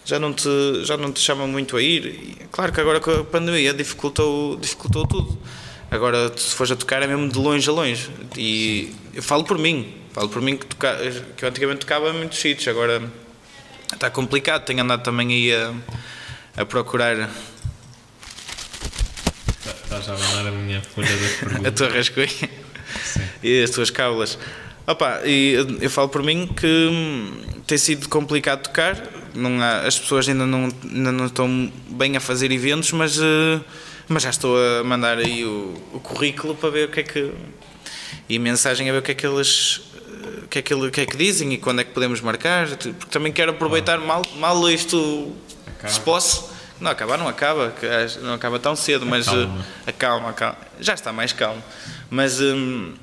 [0.05, 0.49] já não te
[0.83, 2.05] já não te chama muito a ir.
[2.05, 5.39] E, claro que agora com a pandemia dificultou dificultou tudo.
[5.89, 8.09] Agora, se fores a tocar, é mesmo de longe a longe.
[8.37, 10.95] E eu falo por mim, falo por mim que, toca,
[11.35, 13.01] que eu antigamente tocava em muitos sítios, agora
[13.91, 14.65] está complicado.
[14.65, 15.73] Tenho andado também aí a,
[16.61, 17.27] a procurar
[19.83, 21.73] Estás a abanar a minha folha das a perguntas.
[21.73, 22.49] tua rascunha
[23.43, 24.37] e as tuas cábulas.
[24.87, 27.31] Opa, e eu, eu falo por mim que hum,
[27.67, 29.01] tem sido complicado tocar.
[29.35, 33.59] Não há, as pessoas ainda não, ainda não estão bem a fazer eventos, mas, eh,
[34.07, 37.31] mas já estou a mandar aí o, o currículo para ver o que é que.
[38.27, 39.81] e a mensagem a ver o que é que eles.
[39.95, 42.19] eh, O que, é que, o que é que dizem e quando é que podemos
[42.21, 45.31] marcar, porque também quero aproveitar mal, mal isto
[45.77, 45.93] Acaba.
[45.93, 46.49] se posso.
[46.81, 47.73] Não, acabar não acaba,
[48.23, 49.65] não acaba tão cedo, mas Acalma.
[49.85, 50.57] eh, acalma, acalma.
[50.79, 51.61] Já está mais calmo.
[52.09, 52.93] Mas hum,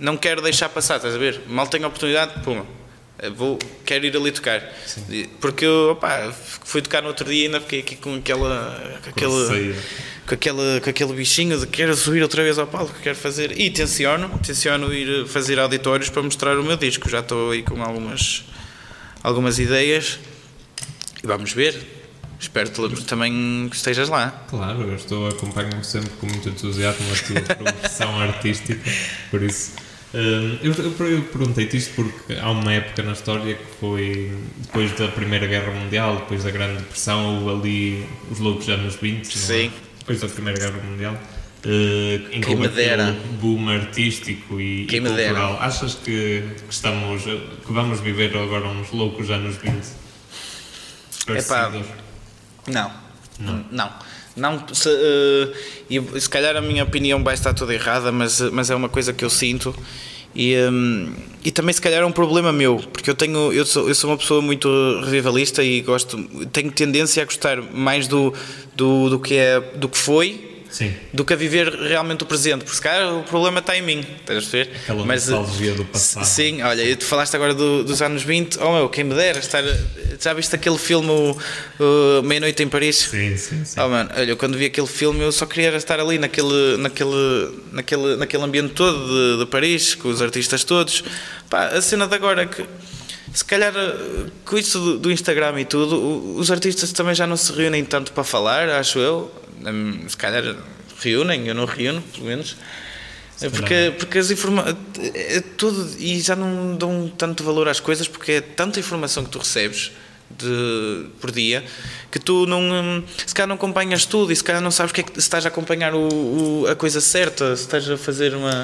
[0.00, 1.42] não quero deixar passar, estás a ver?
[1.46, 2.66] Mal tenho a oportunidade, puma.
[3.18, 4.62] eh, Vou, quero ir ali tocar.
[5.08, 6.32] E- Porque eu opá,
[6.64, 9.00] fui tocar no outro dia e ainda fiquei aqui com aquela.
[9.04, 9.74] Com aquele,
[10.26, 13.58] com aquele, com aquele bichinho de quero subir outra vez ao palco, quero fazer.
[13.60, 17.08] E tenciono, tenciono ir fazer auditórios para mostrar o meu disco.
[17.08, 18.44] Já estou aí com algumas,
[19.22, 20.18] algumas ideias
[21.22, 21.98] e vamos ver.
[22.38, 24.44] Espero que também que estejas lá.
[24.48, 28.80] Claro, eu estou acompanho sempre com muito entusiasmo a tua profissão artística,
[29.30, 29.72] por isso.
[30.14, 35.08] Hum, eu, eu, perguntei-te isto porque há uma época na história que foi depois da
[35.08, 39.22] Primeira Guerra Mundial, depois da Grande Depressão, houve ali os loucos anos 20, não é?
[39.24, 39.72] Sim.
[39.98, 41.20] depois da Primeira Guerra Mundial,
[41.64, 45.34] eh, em que houve aquele boom artístico e, Quem e dera.
[45.34, 45.58] cultural.
[45.60, 49.74] Achas que, que estamos, que vamos viver agora uns loucos anos 20?
[51.28, 51.86] Epá, Parecidos?
[52.66, 52.90] Não.
[53.70, 53.92] Não.
[54.36, 54.62] Não.
[54.72, 55.52] se, eh,
[55.90, 58.88] e se calhar a minha opinião vai estar toda errada, mas, eh, mas é uma
[58.88, 59.74] coisa que eu sinto.
[60.34, 61.12] E, hum,
[61.44, 64.10] e também se calhar é um problema meu, porque eu tenho eu sou, eu sou
[64.10, 64.68] uma pessoa muito
[65.04, 68.32] revivalista e gosto tenho tendência a gostar mais do,
[68.76, 70.94] do, do que é do que foi Sim.
[71.12, 74.04] do que a viver realmente o presente, porque se calhar o problema está em mim,
[74.20, 74.70] estás a ver?
[74.84, 76.24] Aquela eh, nostalgia do passado.
[76.24, 79.62] Sim, olha, tu falaste agora do- dos anos 20, oh meu, quem me dera estar.
[80.20, 83.08] Já viste aquele filme o Meia-Noite em Paris?
[83.10, 83.80] Sim, sim, sim.
[83.80, 88.16] Oh, mano, olha, quando vi aquele filme eu só queria estar ali naquele, naquele, naquele,
[88.16, 91.02] naquele ambiente todo de, de Paris, com os artistas todos.
[91.48, 92.64] Pá, a cena de agora é que,
[93.32, 97.52] se calhar, eh, com isso do, Instagram e tudo, os artistas também já não se
[97.52, 99.32] reúnem tanto para falar, acho eu.
[99.64, 100.56] Hum, Se calhar
[101.00, 102.56] reúnem, eu não reúno, pelo menos.
[103.52, 104.76] Porque, porque as informações.
[105.14, 105.90] É tudo.
[105.98, 109.92] E já não dão tanto valor às coisas porque é tanta informação que tu recebes
[110.30, 111.64] de, por dia
[112.10, 112.60] que tu não.
[112.60, 115.20] hum, Se calhar não acompanhas tudo e se calhar não sabes que é que, se
[115.20, 118.62] estás a acompanhar o, o- a coisa certa, se estás a fazer uma,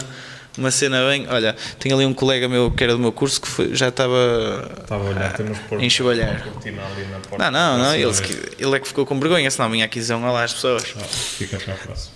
[0.56, 1.26] uma cena bem.
[1.28, 4.70] Olha, tenho ali um colega meu que era do meu curso que foi- já estava.
[4.82, 6.42] Estava a olhar, temos por enxovalhar.
[6.42, 7.50] uma cortina ali na porta.
[7.50, 8.12] Não, não, não, ele,
[8.58, 10.84] ele é que ficou com vergonha, senão vinha aqui dizer um olá às pessoas.
[10.98, 12.12] Ah, fica para a próxima.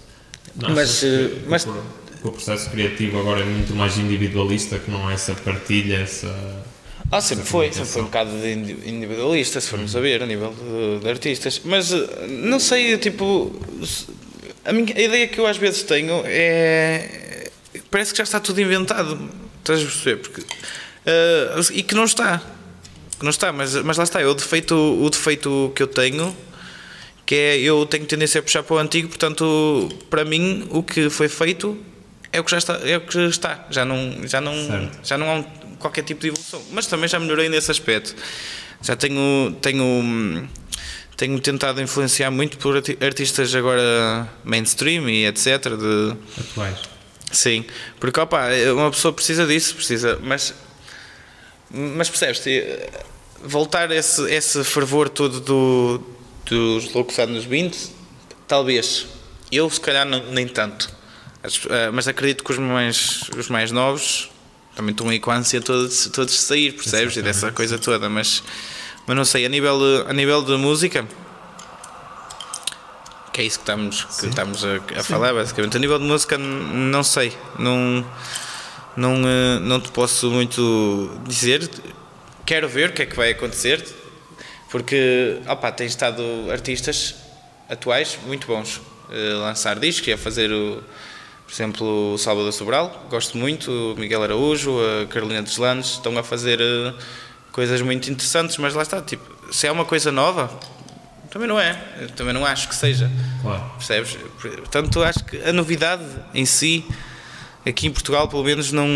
[0.74, 1.06] Mas, eh,
[1.46, 1.66] o mas-
[2.22, 6.28] o processo criativo agora é muito mais individualista, que não há essa partilha, essa.
[7.12, 10.26] Ah, sempre foi, sempre foi um bocado de indi- individualista, se formos a ver, a
[10.26, 11.60] nível de, de artistas.
[11.64, 13.52] Mas eh, não sei, tipo.
[14.64, 17.29] A, minha, a ideia que eu às vezes tenho é.
[17.90, 19.18] Parece que já está tudo inventado.
[19.58, 20.16] Estás a perceber?
[20.22, 20.42] Porque,
[21.06, 22.38] eh, e que não está.
[23.18, 24.20] Que não está, mas, mas lá está.
[24.20, 26.36] é O defeito, o defeito que eu tenho
[27.26, 31.08] que é eu tenho tendência a puxar para o antigo, portanto, para mim, o que
[31.08, 31.78] foi feito
[32.32, 33.66] é o que já está, é o que está.
[33.70, 34.98] Já não, já não, Certo.
[35.06, 35.42] já não há um-
[35.78, 36.60] qualquer tipo de evolução.
[36.72, 38.16] Mas também já melhorei nesse aspecto.
[38.82, 40.48] Já tenho, tenho,
[41.16, 45.46] tenho tentado influenciar muito por arti- artistas agora mainstream e etc.
[45.78, 46.78] De, atuais.
[47.32, 47.64] Sim,
[48.00, 50.52] porque opa, uma pessoa precisa disso, precisa, mas,
[51.70, 52.90] mas percebes, eh,
[53.44, 56.02] voltar esse, esse fervor todo do,
[56.46, 57.78] dos loucos anos 20,
[58.48, 59.06] talvez,
[59.52, 60.90] eu se calhar não- nem tanto,
[61.68, 64.28] eh, mas acredito que os mais, os mais novos
[64.74, 68.08] também estão aí com a ânsia todos, todos de sair, percebes, e dessa coisa toda,
[68.08, 68.42] mas,
[69.06, 71.06] mas não sei, a nível, a nível de música,
[73.40, 75.76] que é isso que estamos, que estamos a, a falar, basicamente.
[75.76, 78.04] A nível de música, não sei, não,
[78.94, 81.68] não, eh, não te posso muito dizer.
[82.44, 83.82] Quero ver o que é que vai acontecer,
[84.70, 87.14] porque opa, tem estado artistas
[87.68, 90.82] atuais muito bons a lançar discos e a fazer, o,
[91.46, 96.16] por exemplo, o Salvador Sobral, gosto muito, o Miguel Araújo, a Carolina dos Landes, estão
[96.18, 96.92] a fazer eh,
[97.52, 100.50] coisas muito interessantes, mas lá está, tipo, se é uma coisa nova,
[101.30, 103.10] também não é, eu também não acho que seja.
[103.42, 103.62] Claro.
[103.78, 104.18] Percebes?
[104.40, 106.02] Portanto, acho que a novidade
[106.34, 106.84] em si,
[107.64, 108.88] aqui em Portugal, pelo menos, não,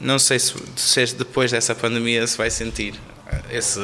[0.00, 2.94] não sei se, se depois dessa pandemia se vai sentir
[3.50, 3.80] esse,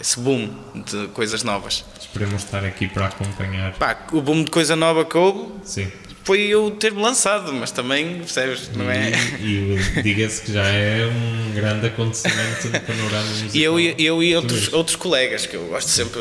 [0.00, 1.84] esse boom de coisas novas.
[2.00, 3.72] Esperemos estar aqui para acompanhar.
[3.74, 5.90] Pá, o boom de coisa nova que houve, Sim.
[6.24, 9.12] foi eu ter-me lançado, mas também, percebes, não é?
[9.40, 13.50] E, e diga-se que já é um grande acontecimento no panorama musical.
[13.54, 16.20] E eu, e- eu e outros, outros colegas, que eu gosto sempre,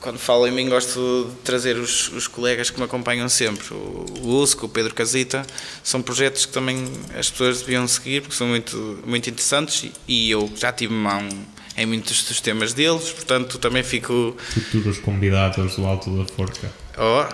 [0.00, 3.74] quando falo em mim, gosto de trazer os, os colegas que me acompanham sempre.
[3.74, 5.44] O, o Usco, o Pedro Casita,
[5.82, 10.50] são projetos que também as pessoas deviam seguir, porque são muito, muito interessantes e, eu
[10.56, 11.28] já tive mão
[11.76, 14.36] em muitos dos temas deles, portanto também fico.
[14.38, 16.70] Futuros convidados do Alto da Forca.
[16.96, 17.24] Oh,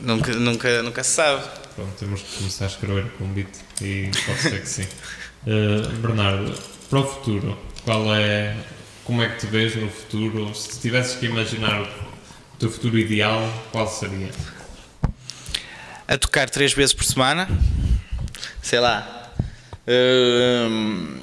[0.00, 1.42] nunca, nunca, nunca se sabe.
[1.74, 4.86] Pronto, temos que começar a escrever o convite e pode ser que sim.
[5.46, 6.54] Uh, Bernardo,
[6.88, 8.56] para o futuro, qual é.
[9.10, 10.54] Como é que te vês no futuro?
[10.54, 13.42] Se tivesses que imaginar o teu futuro ideal,
[13.72, 14.30] qual seria?
[16.06, 17.48] a tocar três vezes por semana,
[18.62, 19.32] sei lá,
[20.68, 21.18] hum,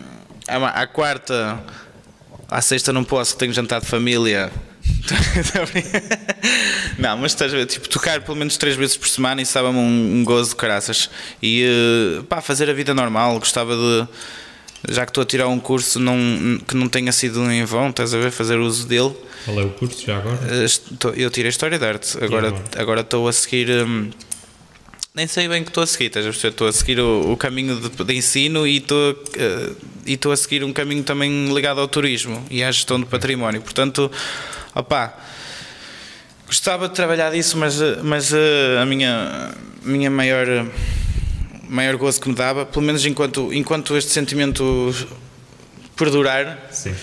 [0.50, 1.64] à, quarta,
[2.50, 4.52] à sexta não posso, tenho jantar de família.
[7.00, 9.80] não, mas estás a ver, tipo, tocar pelo menos três vezes por semana, isso estava-me
[9.80, 11.10] um, um gozo de caraças.
[11.42, 14.08] E eh, pá, fazer a vida normal, gostava de.
[14.88, 16.16] Já que estou a tirar um curso não,
[16.68, 19.12] que não tenha sido em vão, estás a ver, fazer uso dele.
[19.46, 20.38] Qual é o curso já agora?
[20.50, 20.68] Eh,
[21.16, 22.64] Eu tirei História de Arte, agora, agora?
[22.78, 23.70] agora estou a seguir.
[23.70, 24.10] hum,
[25.16, 26.50] nem sei bem o que estou a seguir, estás a perceber?
[26.52, 29.72] Estou a seguir o, o caminho de, de ensino e estou, eh,
[30.06, 33.62] e estou a seguir um caminho também ligado ao turismo e à gestão do património.
[33.62, 34.12] Portanto,
[34.76, 35.18] opá,
[36.46, 39.52] gostava de trabalhar disso, mas, eh, mas eh, a minha,
[39.84, 40.66] minha maior, eh,
[41.68, 44.94] maior gozo que me dava, pelo menos enquanto, enquanto este sentimento
[45.96, 46.94] perdurar, Sim.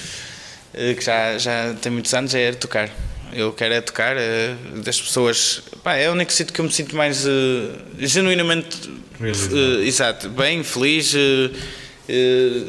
[0.73, 2.91] eh, que já, já tem muitos anos, é tocar.
[3.33, 5.63] Eu quero é tocar eh, das pessoas.
[5.83, 10.63] Pá, é o único sítio que eu me sinto mais eh, genuinamente eh, exato, bem,
[10.63, 11.13] feliz,
[12.09, 12.67] eh,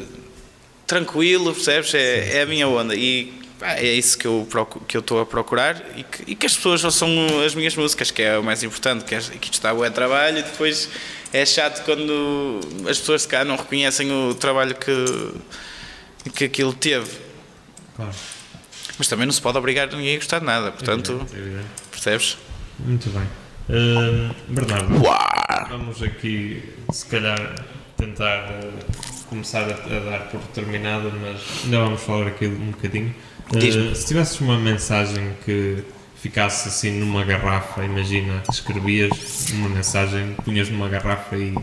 [0.86, 1.94] tranquilo, percebes?
[1.94, 2.94] É, é a minha onda.
[2.94, 6.34] E pá, é isso que eu procu- que eu estou a procurar e que, e
[6.34, 7.08] que as pessoas ouçam
[7.44, 10.38] as minhas músicas, que é o mais importante, que, é, que isto está o trabalho
[10.38, 10.88] e depois
[11.36, 17.10] é chato quando as pessoas cá não reconhecem o trabalho que, que aquilo teve.
[17.94, 18.12] Claro.
[18.98, 21.66] Mas também não se pode obrigar ninguém a gostar de nada, portanto, Evidente, evidente.
[21.90, 22.38] percebes?
[22.78, 23.28] Muito bem.
[23.68, 24.88] Uh, Bernardo,
[25.68, 27.54] vamos aqui, se calhar,
[27.96, 33.14] tentar uh, começar a, a dar por terminada, mas ainda vamos falar aqui um bocadinho.
[33.52, 35.84] Uh, se tivesses uma mensagem que
[36.26, 39.12] ficasse assim numa garrafa, imagina, escrevias
[39.52, 41.54] uma mensagem, punhas numa garrafa e,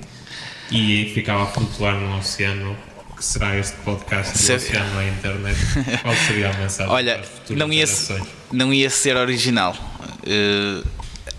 [0.71, 2.77] e ficava a flutuar no oceano,
[3.17, 5.59] que será este podcast do oceano à internet,
[6.01, 8.27] qual seria a mensagem Olha, para as futuras não ia, gerações?
[8.53, 9.75] não ia ser original.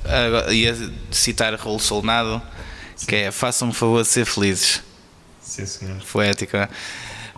[0.05, 0.77] Agora ia
[1.11, 2.43] citar Raul Solnado,
[3.09, 4.83] que é façam-me favor de ser felizes.
[5.41, 5.97] Sim, senhor.
[6.13, 6.69] Poética.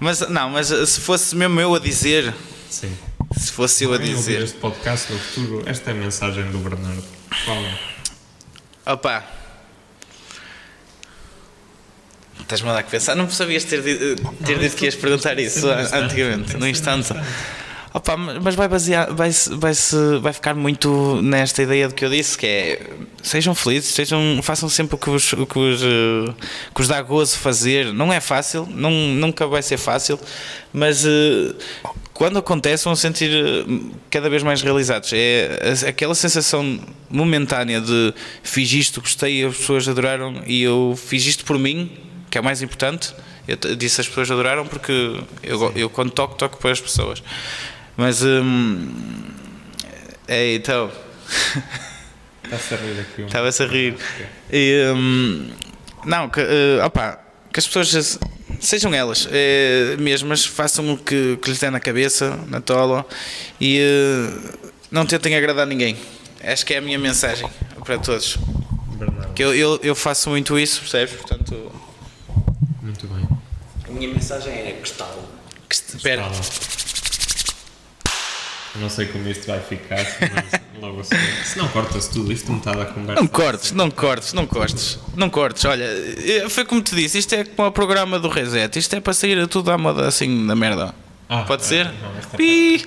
[0.01, 2.35] Mas não, mas se fosse mesmo eu a dizer,
[2.68, 2.92] Sim.
[3.37, 7.05] Se fosse eu a dizer, este podcast no futuro, esta é a mensagem do Bernardo.
[7.44, 8.92] Qual é?
[8.92, 9.25] opá.
[12.40, 13.16] Estás-me a dar que pensar.
[13.16, 17.12] Não sabias ter, ter dito que ias perguntar isso antigamente, no instante.
[17.96, 19.72] Opa, mas vai basear, vai, vai,
[20.20, 22.90] vai ficar muito nesta ideia de que eu disse, que é
[23.22, 26.35] sejam felizes, sejam, façam sempre o que vos, o que vos, eh,
[26.74, 27.94] que vos dá gozo fazer.
[27.94, 30.20] Não é fácil, não, nunca vai ser fácil,
[30.74, 31.54] mas eh,
[32.12, 33.64] quando acontece vão se sentir eh,
[34.11, 35.11] cada vez mais realizados.
[35.14, 36.78] É a- aquela sensação
[37.09, 41.90] momentânea de fiz isto, gostei, as pessoas adoraram e eu fiz isto por mim,
[42.30, 43.14] que é o mais importante.
[43.48, 47.22] Eu disse as pessoas adoraram porque eu, eu quando toco, toco para as pessoas.
[47.96, 48.92] Mas hum,
[50.28, 50.90] é, então
[52.44, 53.96] Está-se a rir aqui um estava-se a rir.
[54.52, 55.50] E, hum,
[56.04, 57.18] não, que, eh, opa,
[57.52, 58.18] que as pessoas
[58.61, 63.04] sejam elas eh, mesmas, façam o que, que lhes der na cabeça, na tola
[63.61, 64.56] e eh,
[64.90, 65.96] não tentem agradar ninguém.
[66.44, 67.48] Acho que é a minha mensagem
[67.85, 68.37] para todos.
[68.96, 69.32] Bernardo.
[69.35, 71.16] Que eu, eu, eu faço muito isso, percebes?
[71.16, 71.72] Portanto,
[72.82, 73.26] Muito bem.
[73.88, 74.80] A minha mensagem é
[75.68, 76.30] que se- espera.
[78.80, 81.16] Não sei como isto vai ficar, mas logo assim.
[81.44, 83.20] Se não corta-se tudo isto, metade da conversa.
[83.22, 85.64] Não cortes, não cortes, não cortes, não cortes.
[85.64, 89.00] Olha, eh, foi como te disse, isto é como o programa do Reset, isto é
[89.00, 90.94] para sair tudo à moda assim da merda.
[91.29, 91.85] Ah, Pode é, ser?
[91.87, 92.85] não, esta Pi!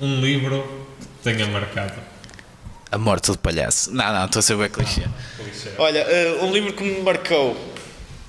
[0.00, 0.66] Um, um livro
[1.00, 1.94] que tenha marcado.
[2.90, 3.92] A morte do palhaço.
[3.92, 5.02] Não, não, estou a ser bem clichê.
[5.76, 7.56] Olha, eh, um livro que me marcou.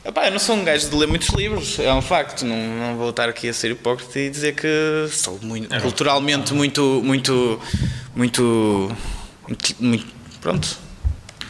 [0.10, 2.44] Epá, eu não sou um gajo de ler muitos livros, é um facto.
[2.44, 4.68] Não, não vou estar aqui a ser hipócrita e dizer que
[5.12, 7.62] sou muito, É, culturalmente muito, muito,
[8.16, 8.92] muito,
[9.80, 10.08] muito.
[10.42, 10.78] Pronto,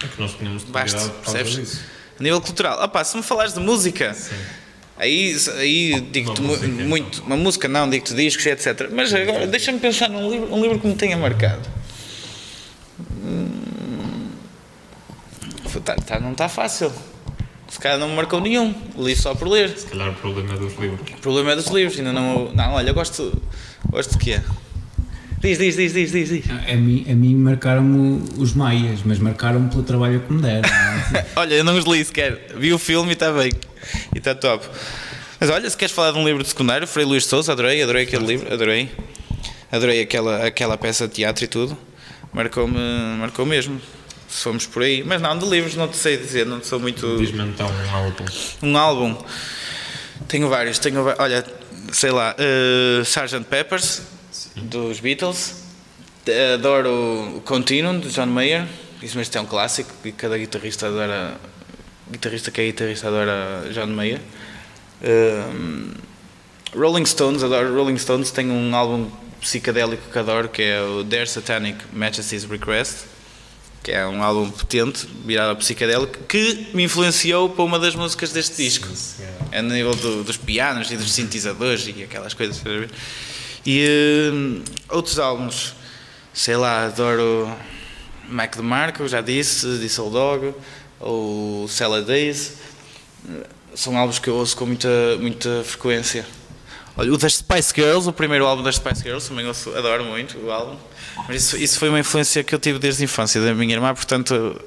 [0.04, 1.56] É que nós tínhamos Basta, percebes?
[1.56, 1.82] disso.
[2.20, 2.84] A nível cultural.
[2.84, 4.14] Opá, se me falares de música,
[4.98, 7.24] aí, aí digo-te mu- muito.
[7.24, 8.90] Uma música não, digo-te discos, etc.
[8.92, 11.62] Mas agora deixa-me pensar num livro, um livro que me tenha marcado.
[15.86, 16.92] tá, tá- não está fácil.
[17.70, 18.74] Se calhar não me marcou nenhum.
[18.98, 19.70] Li só por ler.
[19.70, 21.10] Se calhar o problema é dos livros.
[21.12, 21.98] O problema é dos livros.
[21.98, 22.52] Ainda não.
[22.54, 23.42] Não, olha, eu gosto.
[23.90, 24.42] Gosto de quê?
[25.40, 26.30] Diz, diz, diz, diz, diz.
[26.30, 26.46] diz.
[26.50, 30.68] A mim, a mim marcaram-me os maias, mas marcaram-me pelo trabalho que me deram.
[30.68, 31.26] é?
[31.38, 32.54] Olha, eu não os li sequer.
[32.58, 33.52] Vi o filme e está bem.
[34.14, 34.66] E está top.
[35.40, 37.82] Mas olha, se queres falar de um livro de secundário, Frei Luís de Souza, adorei,
[37.82, 38.92] adorei aquele livro, adorei.
[39.72, 41.78] Adorei aquela, aquela peça de teatro e tudo.
[42.34, 42.78] Marcou-me,
[43.18, 43.80] marcou mesmo.
[44.30, 45.04] Se fomos por aí.
[45.04, 47.18] Mas não, de livros não te sei dizer, não sou muito.
[47.18, 48.26] Diz-me então um álbum.
[48.62, 49.24] Um álbum.
[50.28, 50.78] Tenho vários.
[50.78, 51.44] Tenho, olha,
[51.92, 53.46] sei lá, uh, Sgt.
[53.50, 54.04] Peppers,
[54.56, 55.64] dos Beatles.
[56.28, 58.68] Eh, Adoro o Continuum, de John Mayer.
[59.02, 61.38] Isso mesmo é um clássico e cada guitarrista adora.
[62.12, 64.22] Guitarrista que é guitarrista adora John Mayer.
[65.02, 65.92] Um,
[66.76, 68.30] Rolling Stones, adoro Rolling Stones.
[68.30, 69.10] Tem um álbum
[69.42, 73.06] psicadélico que adoro que é o Their Satanic Majesty's Request
[73.84, 78.32] que é um álbum potente, virado a psicadélico, que me influenciou para uma das músicas
[78.32, 78.88] deste disco.
[79.52, 82.62] É no nível do- dos pianos e dos sintetizadores e aquelas coisas.
[83.66, 85.74] E hum, outros álbuns,
[86.34, 87.52] sei lá, adoro
[88.30, 90.54] Mac DeMarco, já disse, Diesel Dog,
[91.00, 92.54] ou Salad Days.
[93.76, 96.26] São álbuns que eu ouço com muita, muita frequência.
[97.00, 100.52] O das Spice Girls, o primeiro álbum das Spice Girls, também ouço, adoro muito o
[100.52, 100.76] álbum.
[101.28, 103.94] Mas isso, isso foi uma influência que eu tive desde a infância da minha irmã,
[103.94, 104.60] portanto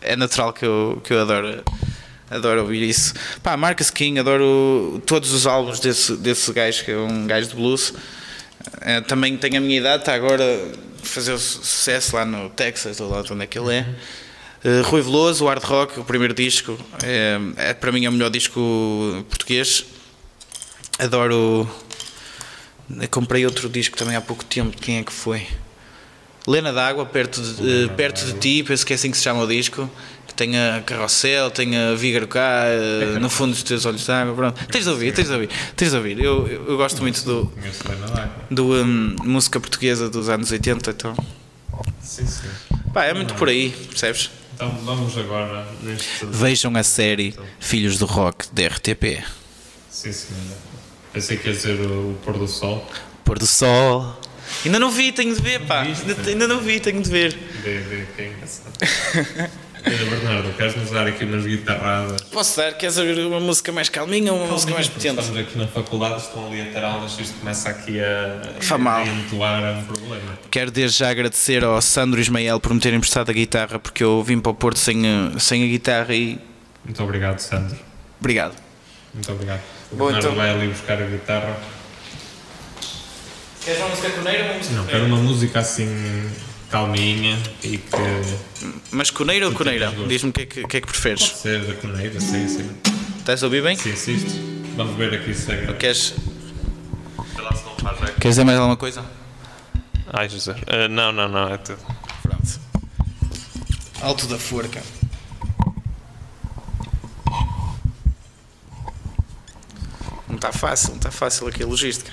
[0.00, 1.62] é natural que eu, que eu adoro,
[2.30, 3.14] adoro ouvir isso.
[3.42, 7.54] Pá, Marcus King, adoro todos os álbuns desse, desse gajo, que é um gajo de
[7.56, 7.92] blues.
[8.80, 13.00] Eh, também tem a minha idade, está agora a fazer su- sucesso lá no Texas,
[13.00, 13.86] ou lá de onde é que ele é.
[14.64, 18.12] Eh, Rui Veloso, o Hard Rock, o primeiro disco, é, é para mim é o
[18.12, 18.60] melhor disco
[19.28, 19.84] português.
[20.98, 21.68] Adoro.
[23.00, 25.46] Eu comprei outro disco também há pouco tempo, quem é que foi?
[26.46, 29.46] Lena d'Água, perto de, perto de ti, penso que é assim que se chama o
[29.46, 29.88] disco.
[30.26, 34.34] Que tem a Carrossel, tem a Vígaro cá, eh, no fundo dos teus olhos d'água.
[34.34, 34.66] Pronto.
[34.66, 36.18] Tens de ouvir, tens de ouvir, tens de ouvir.
[36.18, 38.44] Eu, eu, gosto muito do, Conheço Lena D'Água.
[38.50, 41.14] do hum, música portuguesa dos anos 80, então.
[42.02, 42.48] Sim, sim.
[42.92, 44.30] Pá, é muito por aí, percebes?
[44.54, 46.26] Então vamos agora neste.
[46.26, 49.24] Vejam a série Filhos do Rock da RTP.
[49.90, 50.74] Sim, senhora.
[51.14, 52.86] Pensei que ia dizer o, o pôr do sol.
[53.24, 54.20] Pôr do sol.
[54.66, 55.80] Ainda não vi, tenho de ver, pá.
[55.82, 57.32] Ainda, ainda não vi, tenho de ver.
[57.32, 59.50] De, de, que é engraçado.
[59.86, 62.22] Olha, Bernardo, queres-nos dar aqui umas guitarradas?
[62.22, 62.72] Posso dar?
[62.72, 65.20] Queres ouvir uma música mais calminha ou uma música mais potente?
[65.20, 69.02] Estamos aqui na faculdade, estão ali a ter aulas, isto começa aqui a, mal.
[69.02, 70.38] a entoar, é um problema.
[70.50, 74.22] Quero desde já agradecer ao Sandro Ismael por me ter emprestado a guitarra, porque eu
[74.22, 76.38] vim para o Porto sem, a- sem a guitarra e.
[76.82, 77.76] Muito obrigado, Sandro.
[78.18, 78.54] Obrigado.
[79.12, 79.60] Muito obrigado.
[79.92, 81.56] O Bom, Bernardo então- vai ali buscar a guitarra.
[83.64, 86.30] Queres uma música coneira ou uma música Não, quero uma música assim
[86.70, 89.92] calminha e que Mas coneira ou coneira?
[90.08, 91.22] Diz-me o que, é que, que é que preferes.
[91.22, 92.68] ser da coneira, sim, sim.
[93.18, 93.76] Estás a ouvir bem?
[93.76, 94.40] Sim, assiste.
[94.76, 96.14] Vamos ver aqui se é Queres,
[98.20, 99.04] queres dizer mais alguma coisa?
[100.12, 100.56] Ai, Jesus.
[100.66, 101.78] Ah, não, não, não, é tudo.
[102.22, 102.60] Pronto.
[104.02, 104.82] Alto da forca.
[110.34, 112.10] Não está fácil, não está fácil aqui a logística.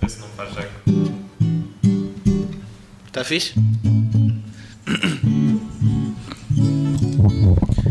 [0.00, 0.72] Vê se não faz eco.
[3.06, 3.52] Está fixe?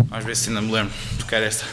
[0.10, 1.68] Vamos ver se ainda me lembro de tocar esta.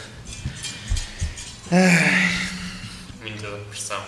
[3.23, 4.05] Muita pressão.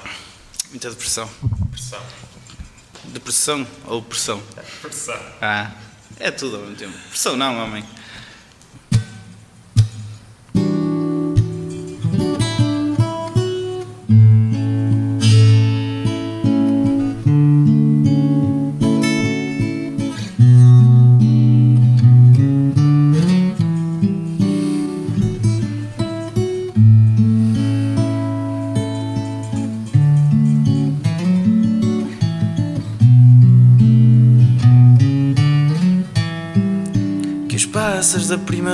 [0.70, 1.30] Muita depressão.
[1.72, 2.02] Pressão.
[3.06, 4.44] Depressão ou pressão?
[4.80, 5.20] Pressão.
[5.42, 5.72] Ah,
[6.20, 6.96] é tudo ao mesmo tempo.
[7.10, 7.84] Pressão não, homem.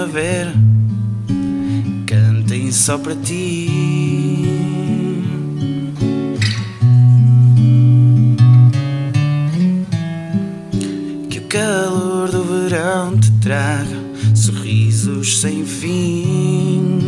[0.03, 0.53] Primavera
[2.05, 3.69] cantem só para ti.
[11.29, 14.03] Que o calor do verão te traga
[14.35, 16.99] sorrisos sem fim.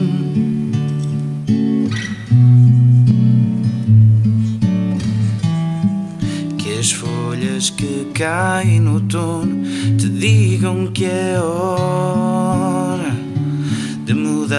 [6.58, 9.64] Que as folhas que caem no outono
[9.98, 12.85] te digam que é hora
[14.06, 14.54] de mudar.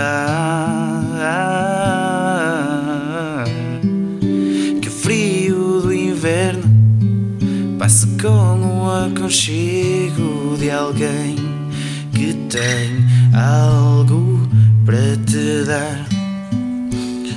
[4.82, 6.64] Que o frio do inverno
[7.78, 11.36] passe com o aconchego de alguém
[12.12, 14.48] que tem algo
[14.84, 16.04] para te dar.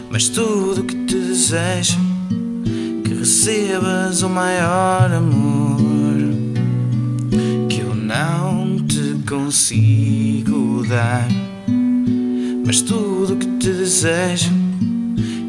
[0.09, 1.99] Mas tudo que te desejo
[3.03, 6.17] que recebas o maior amor
[7.69, 11.48] que eu não te consigo dar.
[12.69, 14.51] Mas tudo que te desejo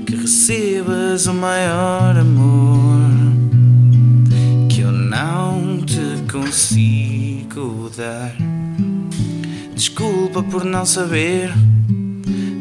[0.07, 2.99] que recebas o maior amor
[4.71, 6.01] que eu não te
[6.33, 8.35] consigo dar.
[9.75, 11.53] Desculpa por não saber,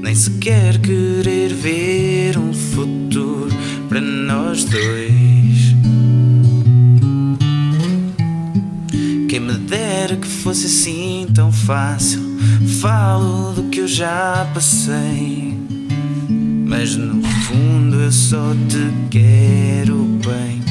[0.01, 3.55] nem sequer querer ver um futuro
[3.87, 5.73] para nós dois.
[9.29, 12.28] Quem me dera que fosse assim tão fácil.
[12.81, 15.57] Falo do que eu já passei.
[16.65, 20.61] Mas no fundo eu só te quero bem.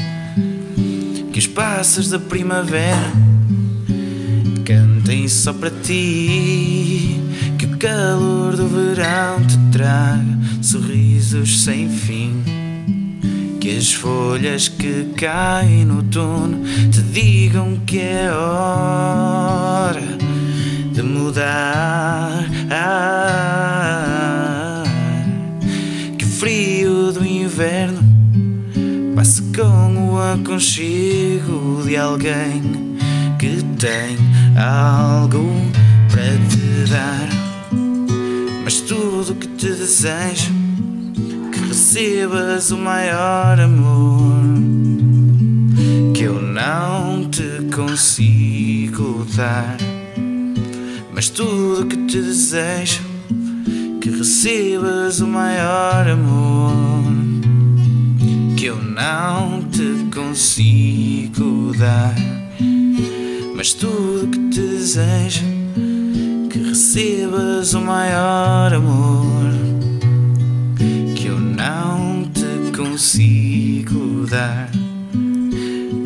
[1.33, 3.13] Que os pássaros da primavera
[4.65, 7.21] cantem só para ti.
[7.59, 12.43] Que o calor do verão te traga sorrisos sem fim.
[13.61, 20.01] Que as folhas que caem no outono te digam que é hora
[20.99, 22.45] de mudar.
[26.19, 28.03] Que o frio do inverno
[29.15, 32.97] passe com o aconchego de alguém
[33.39, 34.19] que tem
[34.57, 35.49] algo
[36.11, 37.29] para te dar.
[38.65, 40.53] Mas tudo que te desejo
[41.53, 44.43] que recebas o maior amor
[46.13, 49.88] que eu não te consigo dar.
[51.29, 53.03] Mas tudo que te desejo
[54.01, 56.73] que recebas o maior amor
[58.57, 62.15] que eu não te consigo dar.
[63.55, 65.45] Mas tudo que te desejo
[66.49, 69.53] que recebas o maior amor
[71.15, 74.71] que eu não te consigo dar.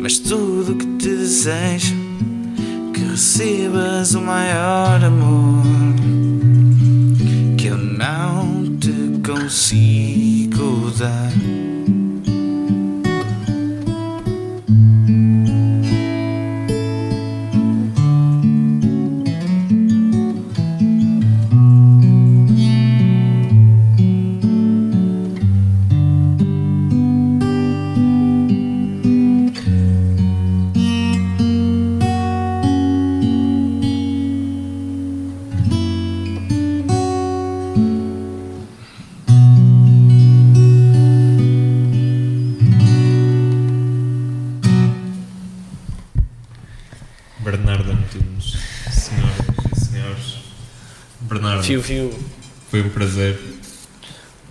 [0.01, 2.12] Mas tudo que te desejo
[3.03, 5.63] que recebas o maior amor
[7.57, 11.62] que eu não te consigo dar.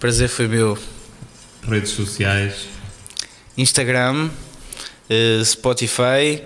[0.02, 0.76] Prazer foi meu.
[1.62, 2.66] Redes sociais,
[3.56, 4.30] Instagram,
[5.08, 6.42] eh, Spotify,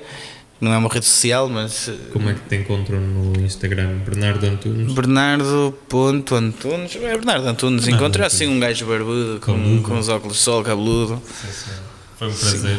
[0.60, 4.00] não é uma rede social, mas eh, como é que te encontram no Instagram?
[4.00, 4.92] Bernardo Antunes.
[4.92, 6.96] Bernardo.antunes.
[6.96, 7.88] É Bernardo Antunes.
[7.88, 11.22] Encontra assim um gajo barbudo com, com os óculos de sol, cabeludo.
[11.24, 11.70] Sim, sim.
[12.18, 12.78] Foi um prazer.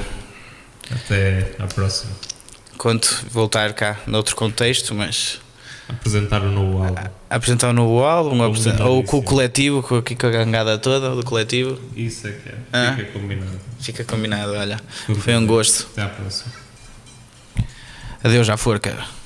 [0.92, 2.12] Até à próxima.
[2.78, 5.40] Conto voltar cá noutro contexto, mas
[5.90, 7.02] Apresentar o novo álbum.
[7.30, 8.42] a apresentar um novo álbum,
[8.84, 11.80] ou com o coletivo, com, com a gangada toda do coletivo.
[11.96, 12.56] Isso é que é.
[12.74, 12.94] Ah.
[12.96, 13.60] Fica combinado.
[13.80, 14.80] Fica combinado, olha.
[15.20, 15.88] Foi um gosto.
[15.94, 16.52] Até à próxima.
[18.24, 19.17] Adeus, já for, cara.